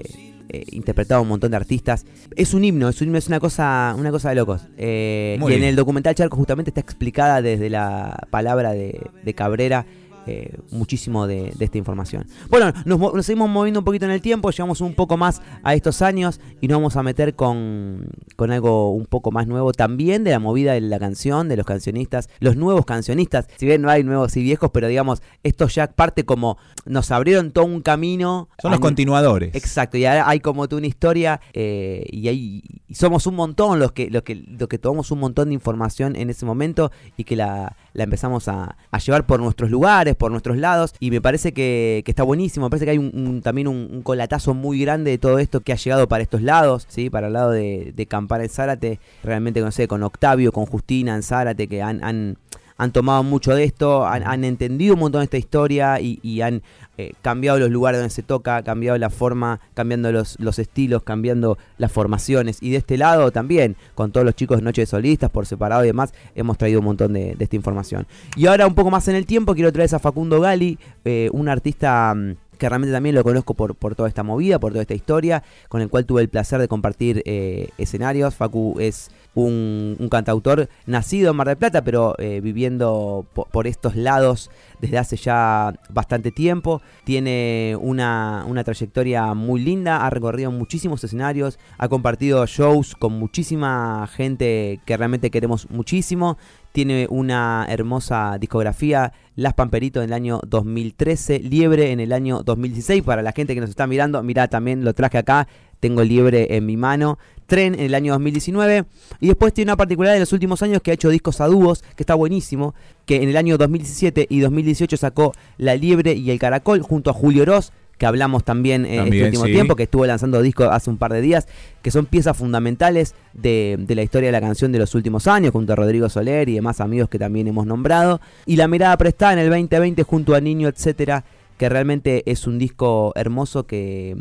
eh, 0.50 0.64
interpretado 0.72 1.24
un 1.24 1.28
montón 1.28 1.50
de 1.52 1.58
artistas. 1.58 2.06
Es 2.36 2.54
un 2.54 2.64
himno, 2.64 2.88
es 2.88 3.02
un 3.02 3.08
himno, 3.08 3.18
es 3.18 3.28
una 3.28 3.40
cosa, 3.40 3.96
una 3.98 4.12
cosa 4.12 4.30
de 4.30 4.36
locos. 4.36 4.68
Eh, 4.78 5.40
y 5.50 5.54
en 5.54 5.64
el 5.64 5.76
documental 5.76 6.14
Charco 6.14 6.38
justamente 6.38 6.70
está 6.70 6.82
explicada 6.82 7.42
desde 7.42 7.70
la 7.72 8.28
palabra 8.30 8.72
de, 8.74 9.02
de 9.24 9.34
Cabrera. 9.34 9.86
Eh, 10.28 10.58
muchísimo 10.72 11.28
de, 11.28 11.52
de 11.58 11.66
esta 11.66 11.78
información. 11.78 12.26
Bueno, 12.50 12.72
nos, 12.86 13.00
mo- 13.00 13.12
nos 13.14 13.26
seguimos 13.26 13.50
moviendo 13.50 13.80
un 13.80 13.84
poquito 13.86 14.06
en 14.06 14.12
el 14.12 14.22
tiempo, 14.22 14.50
llegamos 14.52 14.82
un 14.82 14.94
poco 14.96 15.18
más 15.18 15.42
a 15.64 15.74
estos 15.74 16.02
años 16.02 16.40
y 16.62 16.68
nos 16.68 16.78
vamos 16.78 16.96
a 16.96 17.04
meter 17.04 17.36
con, 17.36 18.08
con 18.36 18.52
algo 18.52 18.92
un 18.92 19.06
poco 19.06 19.32
más 19.32 19.48
nuevo 19.48 19.72
también 19.72 20.24
de 20.24 20.32
la 20.32 20.40
movida 20.40 20.74
de 20.74 20.82
la 20.82 21.00
canción, 21.00 21.48
de 21.50 21.58
los 21.58 21.66
cancionistas, 21.66 22.30
los 22.40 22.56
nuevos 22.56 22.86
cancionistas, 22.86 23.48
si 23.58 23.66
bien 23.66 23.82
no 23.82 23.90
hay 23.90 24.04
nuevos 24.04 24.36
y 24.38 24.44
viejos, 24.44 24.70
pero 24.74 24.88
digamos, 24.88 25.22
esto 25.44 25.68
ya 25.68 25.88
parte 25.88 26.26
como 26.26 26.58
nos 26.86 27.12
abrieron 27.12 27.52
todo 27.52 27.66
un 27.66 27.82
camino. 27.82 28.50
Son 28.62 28.72
los 28.72 28.78
Hay- 28.80 28.82
continuadores. 28.82 29.56
Exacto, 29.56 29.98
y 29.98 30.06
ahora 30.06 30.28
hay 30.30 30.40
como 30.40 30.68
tú 30.68 30.78
una 30.78 30.88
historia 30.88 31.40
eh, 31.54 32.06
y 32.10 32.28
hay 32.28 32.64
y 32.88 32.94
somos 32.96 33.26
un 33.28 33.36
montón 33.36 33.80
los 33.80 33.92
que, 33.92 34.10
los 34.10 34.24
que, 34.24 34.36
los 34.36 34.68
que 34.70 34.78
tomamos 34.78 35.10
un 35.12 35.20
montón 35.20 35.48
de 35.50 35.54
información 35.56 36.16
en 36.16 36.30
ese 36.30 36.46
momento 36.46 36.92
y 37.18 37.24
que 37.24 37.36
la, 37.36 37.76
la 37.94 38.04
empezamos 38.04 38.48
a, 38.48 38.78
a 38.92 38.98
llevar 39.00 39.26
por 39.26 39.40
nuestros 39.40 39.70
lugares, 39.72 40.15
por 40.16 40.32
nuestros 40.32 40.58
lados. 40.58 40.94
Y 41.00 41.12
me 41.12 41.22
parece 41.22 41.54
que, 41.54 42.04
está 42.06 42.24
buenísimo. 42.24 42.66
Me 42.68 42.70
parece 42.70 42.86
que 42.86 42.92
hay 42.92 42.98
un, 42.98 43.42
también 43.42 43.68
un, 43.68 44.02
colatazo 44.04 44.54
muy 44.54 44.80
grande 44.80 45.12
de 45.12 45.18
todo 45.18 45.40
esto 45.40 45.62
que 45.62 45.74
ha 45.74 45.78
llegado 45.78 46.08
para 46.08 46.24
estos 46.24 46.42
lados, 46.42 46.86
¿sí? 46.90 47.10
Para 47.10 47.28
el 47.28 47.34
lado 47.34 47.52
de, 47.52 47.94
de 47.96 48.08
en 48.10 48.50
Zárate, 48.50 49.00
realmente, 49.24 49.62
no 49.62 49.72
sé, 49.72 49.88
con 49.88 50.04
Octavio, 50.04 50.52
con 50.52 50.66
Justina 50.66 51.16
en 51.16 51.24
Zárate, 51.24 51.68
que 51.68 51.82
han, 51.82 52.38
han 52.78 52.92
tomado 52.92 53.24
mucho 53.24 53.56
de 53.56 53.64
esto, 53.64 54.06
han, 54.06 54.24
han 54.24 54.44
entendido 54.44 54.96
un 54.96 55.00
montón 55.00 55.22
de 55.22 55.26
esta 55.26 55.38
historia 55.38 56.00
y, 56.02 56.20
y 56.22 56.42
han 56.42 56.62
eh, 56.98 57.14
cambiado 57.22 57.60
los 57.60 57.70
lugares 57.70 58.00
donde 58.00 58.14
se 58.14 58.24
toca, 58.24 58.62
cambiado 58.64 58.98
la 58.98 59.10
forma, 59.10 59.60
cambiando 59.74 60.12
los, 60.12 60.40
los 60.40 60.60
estilos, 60.60 61.04
cambiando 61.04 61.58
las 61.78 61.92
formaciones. 61.92 62.58
Y 62.62 62.72
de 62.72 62.78
este 62.78 62.98
lado 62.98 63.32
también, 63.32 63.76
con 63.96 64.12
todos 64.12 64.26
los 64.26 64.36
chicos 64.36 64.58
de 64.58 64.64
Noche 64.64 64.82
de 64.82 64.88
Solistas 64.88 65.30
por 65.30 65.46
separado 65.46 65.84
y 65.84 65.88
demás, 65.88 66.14
hemos 66.36 66.58
traído 66.58 66.80
un 66.80 66.86
montón 66.86 67.14
de, 67.14 67.36
de 67.36 67.44
esta 67.44 67.56
información. 67.56 68.08
Y 68.36 68.48
ahora 68.48 68.68
un 68.68 68.76
poco 68.76 68.92
más 68.92 69.08
en 69.08 69.16
el 69.16 69.26
tiempo, 69.26 69.56
quiero 69.56 69.72
traer 69.72 69.94
a 69.94 70.00
Facundo 70.00 70.40
Gali, 70.42 70.78
eh, 71.06 71.30
un 71.32 71.50
artista... 71.50 72.14
mm, 72.16 72.36
que 72.56 72.70
realmente 72.70 72.94
también 72.94 73.16
lo 73.16 73.24
conozco 73.24 73.54
por, 73.54 73.76
por 73.76 73.96
toda 73.96 74.08
esta 74.08 74.24
movida, 74.24 74.60
por 74.60 74.72
toda 74.72 74.82
esta 74.82 74.94
historia, 74.94 75.44
con 75.68 75.82
el 75.82 75.90
cual 75.90 76.06
tuve 76.06 76.22
el 76.22 76.30
placer 76.30 76.62
de 76.62 76.70
compartir 76.70 77.22
eh, 77.26 77.68
escenarios. 77.78 78.34
Facu 78.34 78.78
es 78.80 79.12
un, 79.36 80.08
cantautor 80.10 80.70
nacido 80.86 81.32
en 81.32 81.38
Mar 81.38 81.48
del 81.48 81.58
Plata, 81.58 81.84
pero 81.84 82.16
eh, 82.18 82.40
viviendo 82.42 83.26
po- 83.34 83.48
por 83.52 83.68
estos 83.68 83.96
lados 83.96 84.50
desde 84.82 84.98
hace 84.98 85.18
ya 85.18 85.74
bastante 85.90 86.32
tiempo. 86.32 86.82
Tiene 87.04 87.78
una, 87.80 88.46
una 88.48 88.64
trayectoria 88.64 89.34
muy 89.34 89.62
linda, 89.62 90.06
ha 90.06 90.10
recorrido 90.10 90.52
muchísimos 90.52 91.04
escenarios, 91.04 91.60
ha 91.78 91.88
compartido 91.88 92.46
shows 92.46 92.96
con 92.96 93.14
muchísima 93.14 94.08
gente 94.08 94.80
que 94.86 94.98
realmente 94.98 95.30
queremos 95.30 95.70
muchísimo. 95.70 96.38
Tiene 96.72 97.08
una 97.10 97.66
hermosa 97.70 98.38
discografía, 98.38 99.14
Las 99.38 99.54
Pamperitos 99.54 100.04
en 100.04 100.10
el 100.10 100.14
año 100.14 100.42
2013, 100.46 101.40
Liebre 101.40 101.92
en 101.94 102.02
el 102.02 102.12
año 102.12 102.44
2016. 102.44 103.02
Para 103.04 103.22
la 103.22 103.32
gente 103.32 103.54
que 103.56 103.62
nos 103.62 103.70
está 103.70 103.88
mirando, 103.88 104.22
mirá, 104.24 104.50
también 104.50 104.84
lo 104.84 104.94
traje 104.94 105.18
acá, 105.18 105.48
tengo 105.80 106.04
Liebre 106.04 106.56
en 106.56 106.66
mi 106.66 106.78
mano. 106.78 107.18
Tren 107.46 107.76
en 107.76 107.82
el 107.82 107.96
año 107.96 108.14
2019. 108.14 108.86
Y 109.20 109.28
después 109.28 109.54
tiene 109.54 109.72
una 109.72 109.78
particularidad 109.78 110.16
de 110.16 110.22
los 110.22 110.34
últimos 110.34 110.62
años 110.64 110.82
que 110.82 110.92
ha 110.92 110.94
hecho 110.96 111.10
discos 111.10 111.42
a 111.42 111.48
dúos, 111.48 111.84
que 111.96 112.04
está 112.04 112.16
buenísimo. 112.16 112.74
Que 113.06 113.18
en 113.22 113.30
el 113.30 113.38
año 113.38 113.58
2017 113.58 114.28
y 114.30 114.40
2018 114.40 114.98
sacó 114.98 115.34
La 115.58 115.76
Liebre 115.76 116.14
y 116.14 116.32
el 116.32 116.40
Caracol 116.40 116.82
junto 116.82 117.12
a 117.12 117.14
Julio 117.14 117.44
Oroz, 117.44 117.72
que 117.98 118.06
hablamos 118.06 118.44
también, 118.44 118.86
eh, 118.86 118.98
También, 118.98 119.14
este 119.14 119.38
último 119.38 119.46
sí. 119.46 119.52
tiempo, 119.54 119.76
que 119.76 119.84
estuvo 119.84 120.06
lanzando 120.06 120.42
discos 120.42 120.68
hace 120.70 120.90
un 120.90 120.98
par 120.98 121.14
de 121.14 121.22
días, 121.22 121.48
que 121.82 121.92
son 121.92 122.06
piezas 122.06 122.36
fundamentales 122.36 123.16
de, 123.34 123.78
de 123.80 123.96
la 123.96 124.04
historia 124.04 124.28
de 124.28 124.34
la 124.34 124.42
canción 124.42 124.72
de 124.72 124.80
los 124.80 124.96
últimos 124.96 125.28
años, 125.28 125.52
junto 125.52 125.74
a 125.74 125.76
Rodrigo 125.76 126.10
Soler 126.10 126.50
y 126.50 126.56
demás 126.56 126.82
amigos 126.82 127.10
que 127.10 127.20
también 127.20 127.48
hemos 127.48 127.66
nombrado. 127.66 128.20
Y 128.46 128.58
La 128.58 128.68
Mirada 128.68 128.98
Prestada 128.98 129.34
en 129.34 129.40
el 129.40 129.50
2020 129.50 130.04
junto 130.04 130.36
a 130.36 130.42
Niño, 130.42 130.68
etcétera, 130.68 131.24
que 131.58 131.70
realmente 131.70 132.30
es 132.30 132.48
un 132.48 132.60
disco 132.60 133.14
hermoso 133.16 133.66
que, 133.66 134.18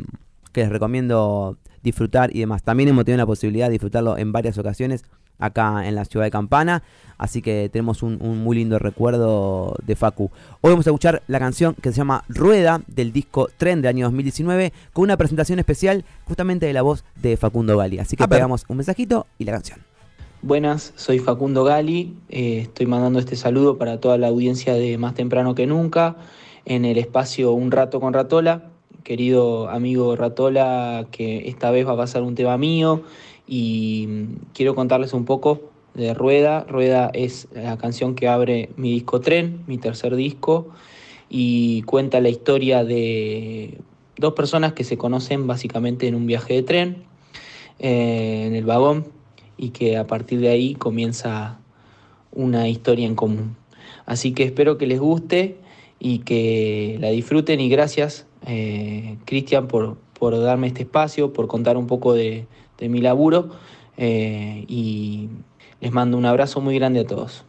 que 0.55 0.61
les 0.61 0.69
recomiendo 0.69 1.57
disfrutar 1.83 2.35
y 2.35 2.39
demás. 2.39 2.63
También 2.63 2.89
hemos 2.89 3.05
tenido 3.05 3.17
la 3.17 3.25
posibilidad 3.25 3.67
de 3.67 3.73
disfrutarlo 3.73 4.17
en 4.17 4.31
varias 4.31 4.57
ocasiones 4.57 5.03
acá 5.37 5.85
en 5.85 5.95
la 5.95 6.05
ciudad 6.05 6.25
de 6.25 6.31
Campana, 6.31 6.81
así 7.17 7.41
que 7.41 7.69
tenemos 7.69 8.01
un, 8.03 8.17
un 8.21 8.41
muy 8.41 8.55
lindo 8.55 8.79
recuerdo 8.79 9.75
de 9.85 9.97
Facu. 9.97 10.31
Hoy 10.61 10.71
vamos 10.71 10.87
a 10.87 10.91
escuchar 10.91 11.23
la 11.27 11.39
canción 11.39 11.75
que 11.75 11.91
se 11.91 11.97
llama 11.97 12.23
Rueda 12.29 12.81
del 12.87 13.11
disco 13.11 13.49
Tren 13.57 13.81
del 13.81 13.89
año 13.89 14.05
2019 14.05 14.71
con 14.93 15.03
una 15.03 15.17
presentación 15.17 15.59
especial 15.59 16.05
justamente 16.23 16.65
de 16.67 16.73
la 16.73 16.83
voz 16.83 17.03
de 17.21 17.35
Facundo 17.35 17.77
Gali. 17.77 17.99
Así 17.99 18.15
que 18.15 18.23
A 18.23 18.27
ver. 18.27 18.37
pegamos 18.37 18.63
un 18.69 18.77
mensajito 18.77 19.27
y 19.37 19.43
la 19.43 19.51
canción. 19.51 19.79
Buenas, 20.41 20.93
soy 20.95 21.19
Facundo 21.19 21.65
Gali. 21.65 22.15
eh, 22.29 22.59
estoy 22.61 22.85
mandando 22.85 23.19
este 23.19 23.35
saludo 23.35 23.77
para 23.77 23.99
toda 23.99 24.17
la 24.17 24.27
audiencia 24.29 24.73
de 24.73 24.97
Más 24.97 25.15
Temprano 25.15 25.53
que 25.53 25.67
Nunca 25.67 26.15
en 26.63 26.85
el 26.85 26.97
espacio 26.97 27.51
Un 27.51 27.71
Rato 27.71 27.99
con 27.99 28.13
Ratola. 28.13 28.69
Querido 29.05 29.69
amigo 29.69 30.15
Ratola, 30.15 31.05
que 31.11 31.47
esta 31.47 31.69
vez 31.69 31.87
va 31.87 31.91
a 31.91 31.95
pasar 31.95 32.23
un 32.23 32.33
tema 32.33 32.57
mío 32.57 33.03
y 33.45 34.07
mm, 34.09 34.25
quiero 34.51 34.73
contarles 34.73 35.13
un 35.13 35.25
poco 35.25 35.69
de 35.93 36.15
Rueda. 36.15 36.65
Rueda 36.67 37.11
es 37.13 37.47
la 37.53 37.77
canción 37.77 38.15
que 38.15 38.27
abre 38.27 38.71
mi 38.77 38.91
disco 38.91 39.21
Tren, 39.21 39.63
mi 39.67 39.77
tercer 39.77 40.15
disco, 40.15 40.69
y 41.29 41.83
cuenta 41.83 42.19
la 42.19 42.29
historia 42.29 42.83
de 42.83 43.77
dos 44.17 44.33
personas 44.33 44.73
que 44.73 44.83
se 44.83 44.97
conocen 44.97 45.45
básicamente 45.45 46.07
en 46.07 46.15
un 46.15 46.25
viaje 46.25 46.55
de 46.55 46.63
tren, 46.63 47.03
eh, 47.77 48.45
en 48.47 48.55
el 48.55 48.65
vagón, 48.65 49.05
y 49.55 49.69
que 49.69 49.97
a 49.97 50.07
partir 50.07 50.39
de 50.39 50.49
ahí 50.49 50.73
comienza 50.73 51.59
una 52.31 52.67
historia 52.67 53.05
en 53.05 53.13
común. 53.13 53.55
Así 54.07 54.31
que 54.31 54.41
espero 54.41 54.79
que 54.79 54.87
les 54.87 54.99
guste 54.99 55.59
y 55.99 56.19
que 56.19 56.97
la 56.99 57.09
disfruten 57.11 57.61
y 57.61 57.69
gracias 57.69 58.25
eh, 58.45 59.17
Cristian 59.25 59.67
por, 59.67 59.97
por 60.17 60.39
darme 60.39 60.67
este 60.67 60.83
espacio, 60.83 61.33
por 61.33 61.47
contar 61.47 61.77
un 61.77 61.87
poco 61.87 62.13
de, 62.13 62.47
de 62.77 62.89
mi 62.89 63.01
laburo 63.01 63.49
eh, 63.97 64.65
y 64.67 65.29
les 65.81 65.91
mando 65.91 66.17
un 66.17 66.25
abrazo 66.25 66.61
muy 66.61 66.75
grande 66.75 67.01
a 67.01 67.07
todos. 67.07 67.45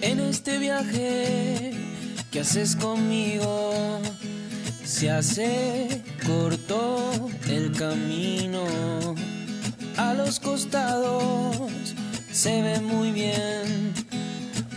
En 0.00 0.20
este 0.20 0.58
viaje 0.58 1.72
que 2.30 2.40
haces 2.40 2.76
conmigo, 2.76 3.72
se 4.84 5.10
hace 5.10 6.02
corto 6.24 7.10
el 7.48 7.72
camino. 7.72 8.64
A 9.98 10.14
los 10.14 10.40
costados 10.40 11.94
se 12.32 12.62
ve 12.62 12.80
muy 12.80 13.12
bien 13.12 13.92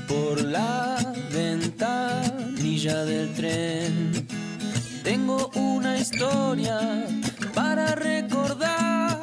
por 0.08 0.44
la 0.44 0.98
ventanilla 1.32 3.06
del 3.06 3.34
tren. 3.34 4.28
Tengo 5.04 5.50
una 5.56 5.98
historia 5.98 7.06
para 7.56 7.96
recordar 7.96 9.22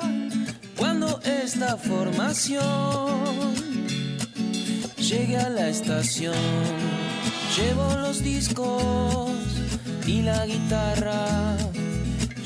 cuando 0.76 1.20
esta 1.22 1.76
formación 1.76 3.48
Llegué 5.08 5.38
a 5.38 5.48
la 5.48 5.70
estación, 5.70 6.34
llevo 7.56 7.94
los 7.94 8.22
discos 8.22 9.30
y 10.06 10.20
la 10.20 10.44
guitarra, 10.44 11.56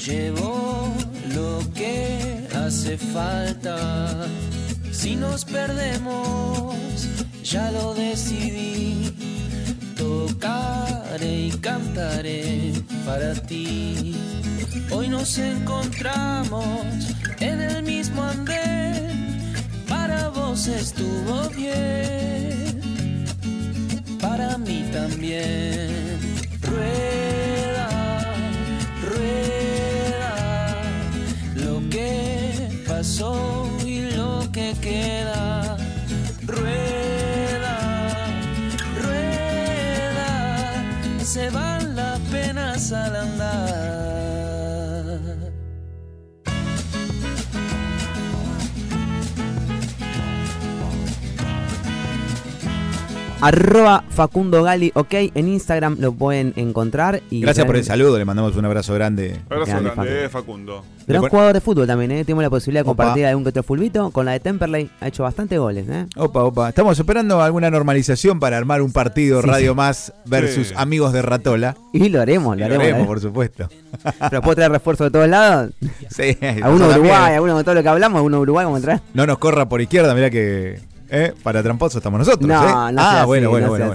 llevo 0.06 0.81
hace 2.72 2.96
falta. 2.96 4.26
Si 4.90 5.14
nos 5.14 5.44
perdemos, 5.44 6.74
ya 7.44 7.70
lo 7.70 7.92
decidí, 7.92 9.12
tocaré 9.94 11.48
y 11.48 11.50
cantaré 11.60 12.72
para 13.04 13.34
ti. 13.34 14.16
Hoy 14.90 15.08
nos 15.08 15.36
encontramos 15.36 16.74
en 17.40 17.60
el 17.60 17.82
mismo 17.82 18.22
andén, 18.22 19.52
para 19.86 20.28
vos 20.28 20.66
estuvo 20.66 21.50
bien, 21.50 22.80
para 24.18 24.56
mí 24.56 24.82
también. 24.92 25.90
Rueda, 26.62 27.88
rueda, 29.10 29.71
pasó 33.02 33.68
y 33.84 34.02
lo 34.12 34.48
que 34.52 34.76
queda. 34.80 35.76
Rueda, 36.46 37.76
rueda, 39.02 40.84
se 41.24 41.50
van 41.50 41.96
las 41.96 42.20
penas 42.30 42.92
al 42.92 43.16
andar. 43.16 43.91
Arroba 53.42 54.04
Facundo 54.08 54.62
Gali, 54.62 54.92
ok, 54.94 55.14
en 55.34 55.48
Instagram 55.48 55.96
lo 55.98 56.12
pueden 56.12 56.52
encontrar. 56.54 57.22
Y 57.28 57.40
Gracias 57.40 57.66
por 57.66 57.74
el 57.76 57.84
saludo, 57.84 58.16
le 58.16 58.24
mandamos 58.24 58.54
un 58.56 58.64
abrazo 58.64 58.94
grande. 58.94 59.40
Abrazo 59.50 59.72
Grande, 59.72 59.90
grande, 59.90 60.24
eh, 60.24 60.28
Facundo. 60.28 60.84
Gran 61.08 61.22
jugador 61.28 61.52
de 61.52 61.60
fútbol 61.60 61.86
también, 61.88 62.12
¿eh? 62.12 62.24
Tenemos 62.24 62.44
la 62.44 62.50
posibilidad 62.50 62.84
de 62.84 62.90
Opa. 62.90 63.02
compartir 63.02 63.26
algún 63.26 63.42
que 63.42 63.48
otro 63.48 63.64
fulbito. 63.64 64.10
Con 64.12 64.24
la 64.26 64.32
de 64.32 64.38
Temperley 64.40 64.88
ha 65.00 65.08
hecho 65.08 65.24
bastante 65.24 65.58
goles, 65.58 65.86
¿eh? 65.88 66.06
Opa, 66.16 66.44
opa. 66.44 66.68
Estamos 66.68 66.96
esperando 66.96 67.42
alguna 67.42 67.68
normalización 67.68 68.38
para 68.38 68.56
armar 68.56 68.80
un 68.80 68.92
partido 68.92 69.42
Sí, 69.42 69.48
Radio 69.48 69.74
Más 69.74 70.12
versus 70.24 70.68
Sí. 70.68 70.74
amigos 70.76 71.12
de 71.12 71.22
Ratola. 71.22 71.76
Y 71.92 72.08
lo 72.10 72.20
haremos, 72.20 72.56
Y 72.56 72.60
lo 72.60 72.68
lo 72.68 72.74
haremos. 72.76 72.84
haremos, 72.84 73.02
¿eh? 73.02 73.06
por 73.08 73.20
supuesto. 73.20 73.68
Pero 74.30 74.40
puedo 74.40 74.54
traer 74.54 74.70
refuerzo 74.70 75.02
de 75.04 75.10
todos 75.10 75.28
lados. 75.28 75.72
Sí, 76.10 76.38
Alguno 76.40 76.70
nosotros 76.70 76.96
Uruguay, 76.98 77.10
también. 77.12 77.34
alguno 77.34 77.54
con 77.54 77.64
todo 77.64 77.74
lo 77.74 77.82
que 77.82 77.88
hablamos, 77.88 78.16
alguno 78.18 78.38
Uruguay, 78.40 78.64
como 78.66 78.80
traer. 78.80 79.00
No 79.14 79.26
nos 79.26 79.38
corra 79.38 79.68
por 79.68 79.80
izquierda, 79.80 80.14
mira 80.14 80.30
que 80.30 80.78
¿Eh? 81.12 81.34
Para 81.42 81.62
tramposos 81.62 81.96
estamos 81.96 82.18
nosotros. 82.18 82.48
No, 82.48 82.88
¿eh? 82.88 82.92
no 82.92 83.02
ah, 83.02 83.24
bueno, 83.26 83.50
bueno, 83.50 83.66
no 83.66 83.72
bueno. 83.76 83.94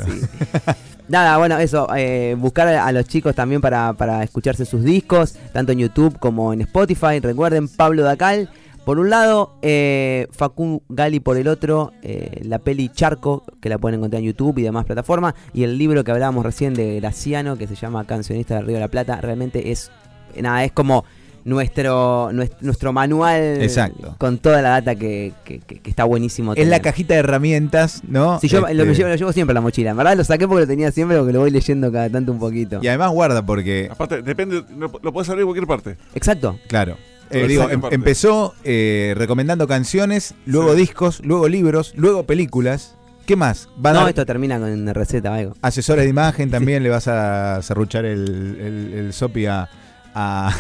Nada, 1.08 1.38
bueno, 1.38 1.58
eso, 1.58 1.88
eh, 1.96 2.36
buscar 2.38 2.68
a 2.68 2.92
los 2.92 3.08
chicos 3.08 3.34
también 3.34 3.60
para, 3.60 3.94
para 3.94 4.24
escucharse 4.24 4.66
sus 4.66 4.84
discos, 4.84 5.36
tanto 5.52 5.72
en 5.72 5.80
YouTube 5.80 6.20
como 6.20 6.54
en 6.54 6.62
Spotify. 6.62 7.20
Recuerden, 7.20 7.70
Pablo 7.70 8.04
Dacal, 8.04 8.50
por 8.86 9.00
un 9.00 9.10
lado, 9.10 9.58
eh, 9.64 10.28
Facu 10.32 10.84
Gali 10.90 11.20
por 11.20 11.38
el 11.38 11.48
otro, 11.48 11.92
eh, 12.04 12.42
la 12.44 12.60
peli 12.60 12.90
Charco, 12.90 13.44
que 13.62 13.70
la 13.70 13.80
pueden 13.80 14.00
encontrar 14.00 14.22
en 14.22 14.28
YouTube 14.28 14.60
y 14.60 14.64
demás 14.64 14.86
plataformas, 14.86 15.34
y 15.54 15.64
el 15.64 15.78
libro 15.78 16.04
que 16.04 16.12
hablábamos 16.12 16.46
recién 16.46 16.74
de 16.74 17.00
Graciano, 17.00 17.58
que 17.58 17.68
se 17.68 17.76
llama 17.76 18.06
Cancionista 18.06 18.56
del 18.56 18.66
Río 18.66 18.76
de 18.76 18.82
la 18.82 18.88
Plata, 18.90 19.20
realmente 19.22 19.72
es, 19.72 19.92
nada, 20.40 20.64
es 20.66 20.72
como 20.72 21.04
nuestro, 21.48 22.30
nues- 22.32 22.52
nuestro 22.62 22.94
manual 22.94 23.62
Exacto. 23.62 24.16
con 24.18 24.38
toda 24.38 24.62
la 24.62 24.70
data 24.70 24.96
que, 24.96 25.34
que- 25.46 25.60
que- 25.60 25.80
que 25.80 25.90
está 25.90 26.04
buenísimo. 26.04 26.54
Es 26.54 26.68
la 26.68 26.80
cajita 26.82 27.14
de 27.14 27.22
herramientas, 27.22 28.02
¿no? 28.08 28.40
Sí, 28.40 28.48
yo 28.48 28.60
Este, 28.60 28.74
lo, 28.74 28.86
me 28.86 28.94
llevo, 28.94 29.10
lo 29.10 29.16
llevo 29.16 29.32
siempre 29.34 29.54
la 29.54 29.62
mochila. 29.62 29.92
En 29.92 29.98
verdad 29.98 30.16
lo 30.18 30.24
saqué 30.24 30.48
porque 30.48 30.62
lo 30.62 30.68
tenía 30.68 30.92
siempre 30.92 31.18
porque 31.18 31.34
lo 31.34 31.40
voy 31.40 31.52
leyendo 31.52 31.92
cada 31.92 32.10
tanto 32.10 32.32
un 32.32 32.40
poquito. 32.40 32.80
Y 32.82 32.88
además 32.88 33.12
guarda 33.12 33.46
porque, 33.46 33.88
Aparte, 33.92 34.22
depende, 34.22 34.64
lo, 34.78 34.92
lo 35.02 35.14
puedes 35.14 35.30
abrir 35.30 35.42
en 35.44 35.48
cualquier 35.48 35.68
parte. 35.68 35.98
Exacto. 36.14 36.60
claro. 36.68 36.98
eh, 37.30 37.46
digo, 37.48 37.70
em- 37.70 37.82
empezó 37.92 38.54
eh, 38.64 39.14
recomendando 39.18 39.68
canciones, 39.68 40.34
luego 40.46 40.74
Sí. 40.74 40.80
discos, 40.82 41.22
luego 41.26 41.48
libros, 41.50 41.94
luego 41.96 42.24
películas. 42.24 42.96
¿Qué 43.26 43.36
más? 43.36 43.68
Va 43.86 43.90
a 43.90 43.94
No, 43.94 44.00
dar 44.00 44.10
esto 44.10 44.26
termina 44.26 44.58
con 44.58 44.72
una 44.72 44.94
receta 44.94 45.32
o 45.32 45.34
algo. 45.34 45.54
asesores 45.62 46.06
de 46.06 46.10
imagen 46.10 46.50
también, 46.52 46.84
le 46.84 46.90
vas 46.90 47.10
a 47.10 47.62
serruchar 47.62 48.06
el, 48.06 48.58
el, 48.62 48.94
el 48.98 49.14
sopi 49.14 49.46
a, 49.48 49.68
a, 50.16 50.56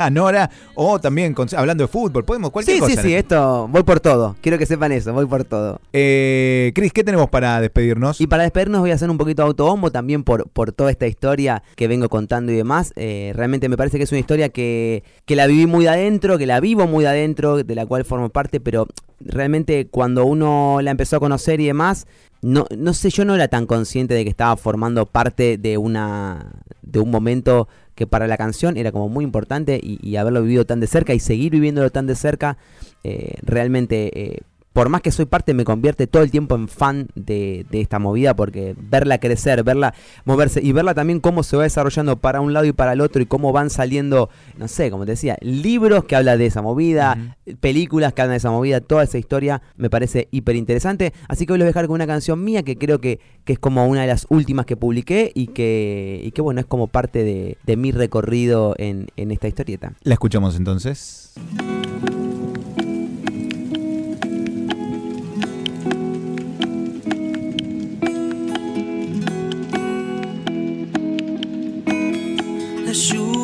a 0.00 0.10
Nora. 0.10 0.50
O 0.74 0.98
también 1.00 1.34
con- 1.34 1.48
hablando 1.56 1.84
de 1.84 1.88
fútbol, 1.88 2.24
podemos 2.24 2.50
cualquier 2.50 2.76
Sí, 2.76 2.80
cosa. 2.80 3.02
sí, 3.02 3.08
sí, 3.08 3.14
esto 3.14 3.68
voy 3.68 3.82
por 3.82 4.00
todo. 4.00 4.36
Quiero 4.40 4.58
que 4.58 4.66
sepan 4.66 4.92
eso, 4.92 5.12
voy 5.12 5.26
por 5.26 5.44
todo. 5.44 5.80
Eh, 5.92 6.72
Cris, 6.74 6.92
¿qué 6.92 7.04
tenemos 7.04 7.28
para 7.28 7.60
despedirnos? 7.60 8.20
Y 8.20 8.26
para 8.26 8.42
despedirnos 8.44 8.80
voy 8.80 8.90
a 8.90 8.94
hacer 8.94 9.10
un 9.10 9.18
poquito 9.18 9.42
de 9.42 9.48
autobombo 9.48 9.90
también 9.90 10.24
por, 10.24 10.48
por 10.48 10.72
toda 10.72 10.90
esta 10.90 11.06
historia 11.06 11.62
que 11.76 11.88
vengo 11.88 12.08
contando 12.08 12.52
y 12.52 12.56
demás. 12.56 12.92
Eh, 12.96 13.32
realmente 13.34 13.68
me 13.68 13.76
parece 13.76 13.98
que 13.98 14.04
es 14.04 14.12
una 14.12 14.20
historia 14.20 14.48
que, 14.48 15.04
que 15.26 15.36
la 15.36 15.46
viví 15.46 15.66
muy 15.66 15.84
de 15.84 15.90
adentro, 15.90 16.38
que 16.38 16.46
la 16.46 16.60
vivo 16.60 16.86
muy 16.86 17.04
de 17.04 17.10
adentro, 17.10 17.62
de 17.62 17.74
la 17.74 17.86
cual 17.86 18.04
formo 18.04 18.28
parte, 18.30 18.60
pero 18.60 18.86
realmente 19.20 19.86
cuando 19.88 20.24
uno 20.24 20.78
la 20.82 20.90
empezó 20.90 21.16
a 21.16 21.20
conocer 21.20 21.60
y 21.60 21.66
demás, 21.66 22.06
no, 22.42 22.64
no 22.74 22.94
sé, 22.94 23.10
yo 23.10 23.24
no 23.26 23.34
era 23.34 23.48
tan 23.48 23.66
consciente 23.66 24.14
de 24.14 24.24
que 24.24 24.30
estaba 24.30 24.56
formando 24.56 25.04
parte 25.06 25.58
de 25.58 25.76
una 25.76 26.52
de 26.82 26.98
un 26.98 27.10
momento 27.10 27.68
que 28.00 28.06
para 28.06 28.26
la 28.26 28.38
canción 28.38 28.78
era 28.78 28.92
como 28.92 29.10
muy 29.10 29.26
importante 29.26 29.78
y, 29.82 30.16
haberlo 30.16 30.40
vivido 30.40 30.64
tan 30.64 30.80
de 30.80 30.86
cerca 30.86 31.12
y 31.12 31.20
seguir 31.20 31.52
viviéndolo 31.52 31.90
tan 31.90 32.06
de 32.06 32.14
cerca, 32.14 32.56
eh, 33.04 33.34
realmente, 33.42 34.10
eh, 34.18 34.38
por 34.72 34.88
más 34.88 35.00
que 35.00 35.10
soy 35.10 35.24
parte, 35.24 35.54
me 35.54 35.64
convierte 35.64 36.06
todo 36.06 36.22
el 36.22 36.30
tiempo 36.30 36.54
en 36.54 36.68
fan 36.68 37.08
de, 37.14 37.66
de 37.70 37.80
esta 37.80 37.98
movida 37.98 38.34
porque 38.34 38.74
verla 38.78 39.18
crecer, 39.18 39.64
verla 39.64 39.94
moverse 40.24 40.60
y 40.62 40.72
verla 40.72 40.94
también 40.94 41.20
cómo 41.20 41.42
se 41.42 41.56
va 41.56 41.64
desarrollando 41.64 42.16
para 42.16 42.40
un 42.40 42.52
lado 42.52 42.66
y 42.66 42.72
para 42.72 42.92
el 42.92 43.00
otro 43.00 43.20
y 43.20 43.26
cómo 43.26 43.52
van 43.52 43.70
saliendo, 43.70 44.30
no 44.56 44.68
sé, 44.68 44.90
como 44.90 45.04
te 45.04 45.12
decía, 45.12 45.36
libros 45.40 46.04
que 46.04 46.16
hablan 46.16 46.38
de 46.38 46.46
esa 46.46 46.62
movida, 46.62 47.36
películas 47.60 48.12
que 48.12 48.22
hablan 48.22 48.34
de 48.34 48.38
esa 48.38 48.50
movida, 48.50 48.80
toda 48.80 49.02
esa 49.02 49.18
historia 49.18 49.62
me 49.76 49.90
parece 49.90 50.28
hiper 50.30 50.56
interesante. 50.56 51.12
Así 51.28 51.46
que 51.46 51.52
hoy 51.52 51.58
los 51.58 51.64
voy 51.64 51.70
a 51.70 51.72
dejar 51.72 51.86
con 51.86 51.94
una 51.94 52.06
canción 52.06 52.42
mía 52.44 52.62
que 52.62 52.76
creo 52.76 53.00
que, 53.00 53.20
que 53.44 53.54
es 53.54 53.58
como 53.58 53.86
una 53.86 54.02
de 54.02 54.06
las 54.06 54.26
últimas 54.28 54.66
que 54.66 54.76
publiqué 54.76 55.32
y 55.34 55.48
que, 55.48 56.20
y 56.24 56.30
que 56.30 56.42
bueno, 56.42 56.60
es 56.60 56.66
como 56.66 56.86
parte 56.86 57.24
de, 57.24 57.58
de 57.64 57.76
mi 57.76 57.90
recorrido 57.92 58.74
en, 58.78 59.08
en 59.16 59.30
esta 59.30 59.48
historieta. 59.48 59.94
La 60.02 60.14
escuchamos 60.14 60.56
entonces. 60.56 61.34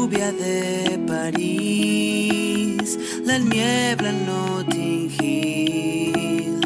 Lluvia 0.07 0.31
de 0.31 0.99
París, 1.07 2.97
la 3.25 3.39
niebla 3.39 4.11
en 4.11 4.27
Notting 4.27 5.11
Hill, 5.19 6.61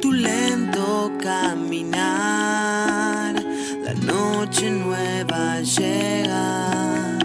tu 0.00 0.12
lento 0.12 1.12
caminar, 1.20 2.14
la 3.84 3.92
noche 3.94 4.70
nueva 4.70 5.60
llega, 5.60 7.18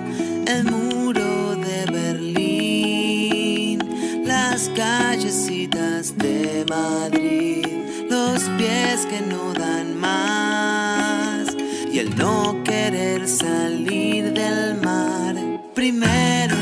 el 0.45 0.65
muro 0.65 1.55
de 1.55 1.85
Berlín, 1.89 3.79
las 4.25 4.69
callecitas 4.75 6.17
de 6.17 6.65
Madrid, 6.69 7.65
los 8.09 8.43
pies 8.57 9.05
que 9.09 9.21
no 9.21 9.53
dan 9.53 9.97
más 9.97 11.55
y 11.93 11.99
el 11.99 12.13
no 12.17 12.61
querer 12.65 13.25
salir. 13.25 13.80
Primero 15.81 16.60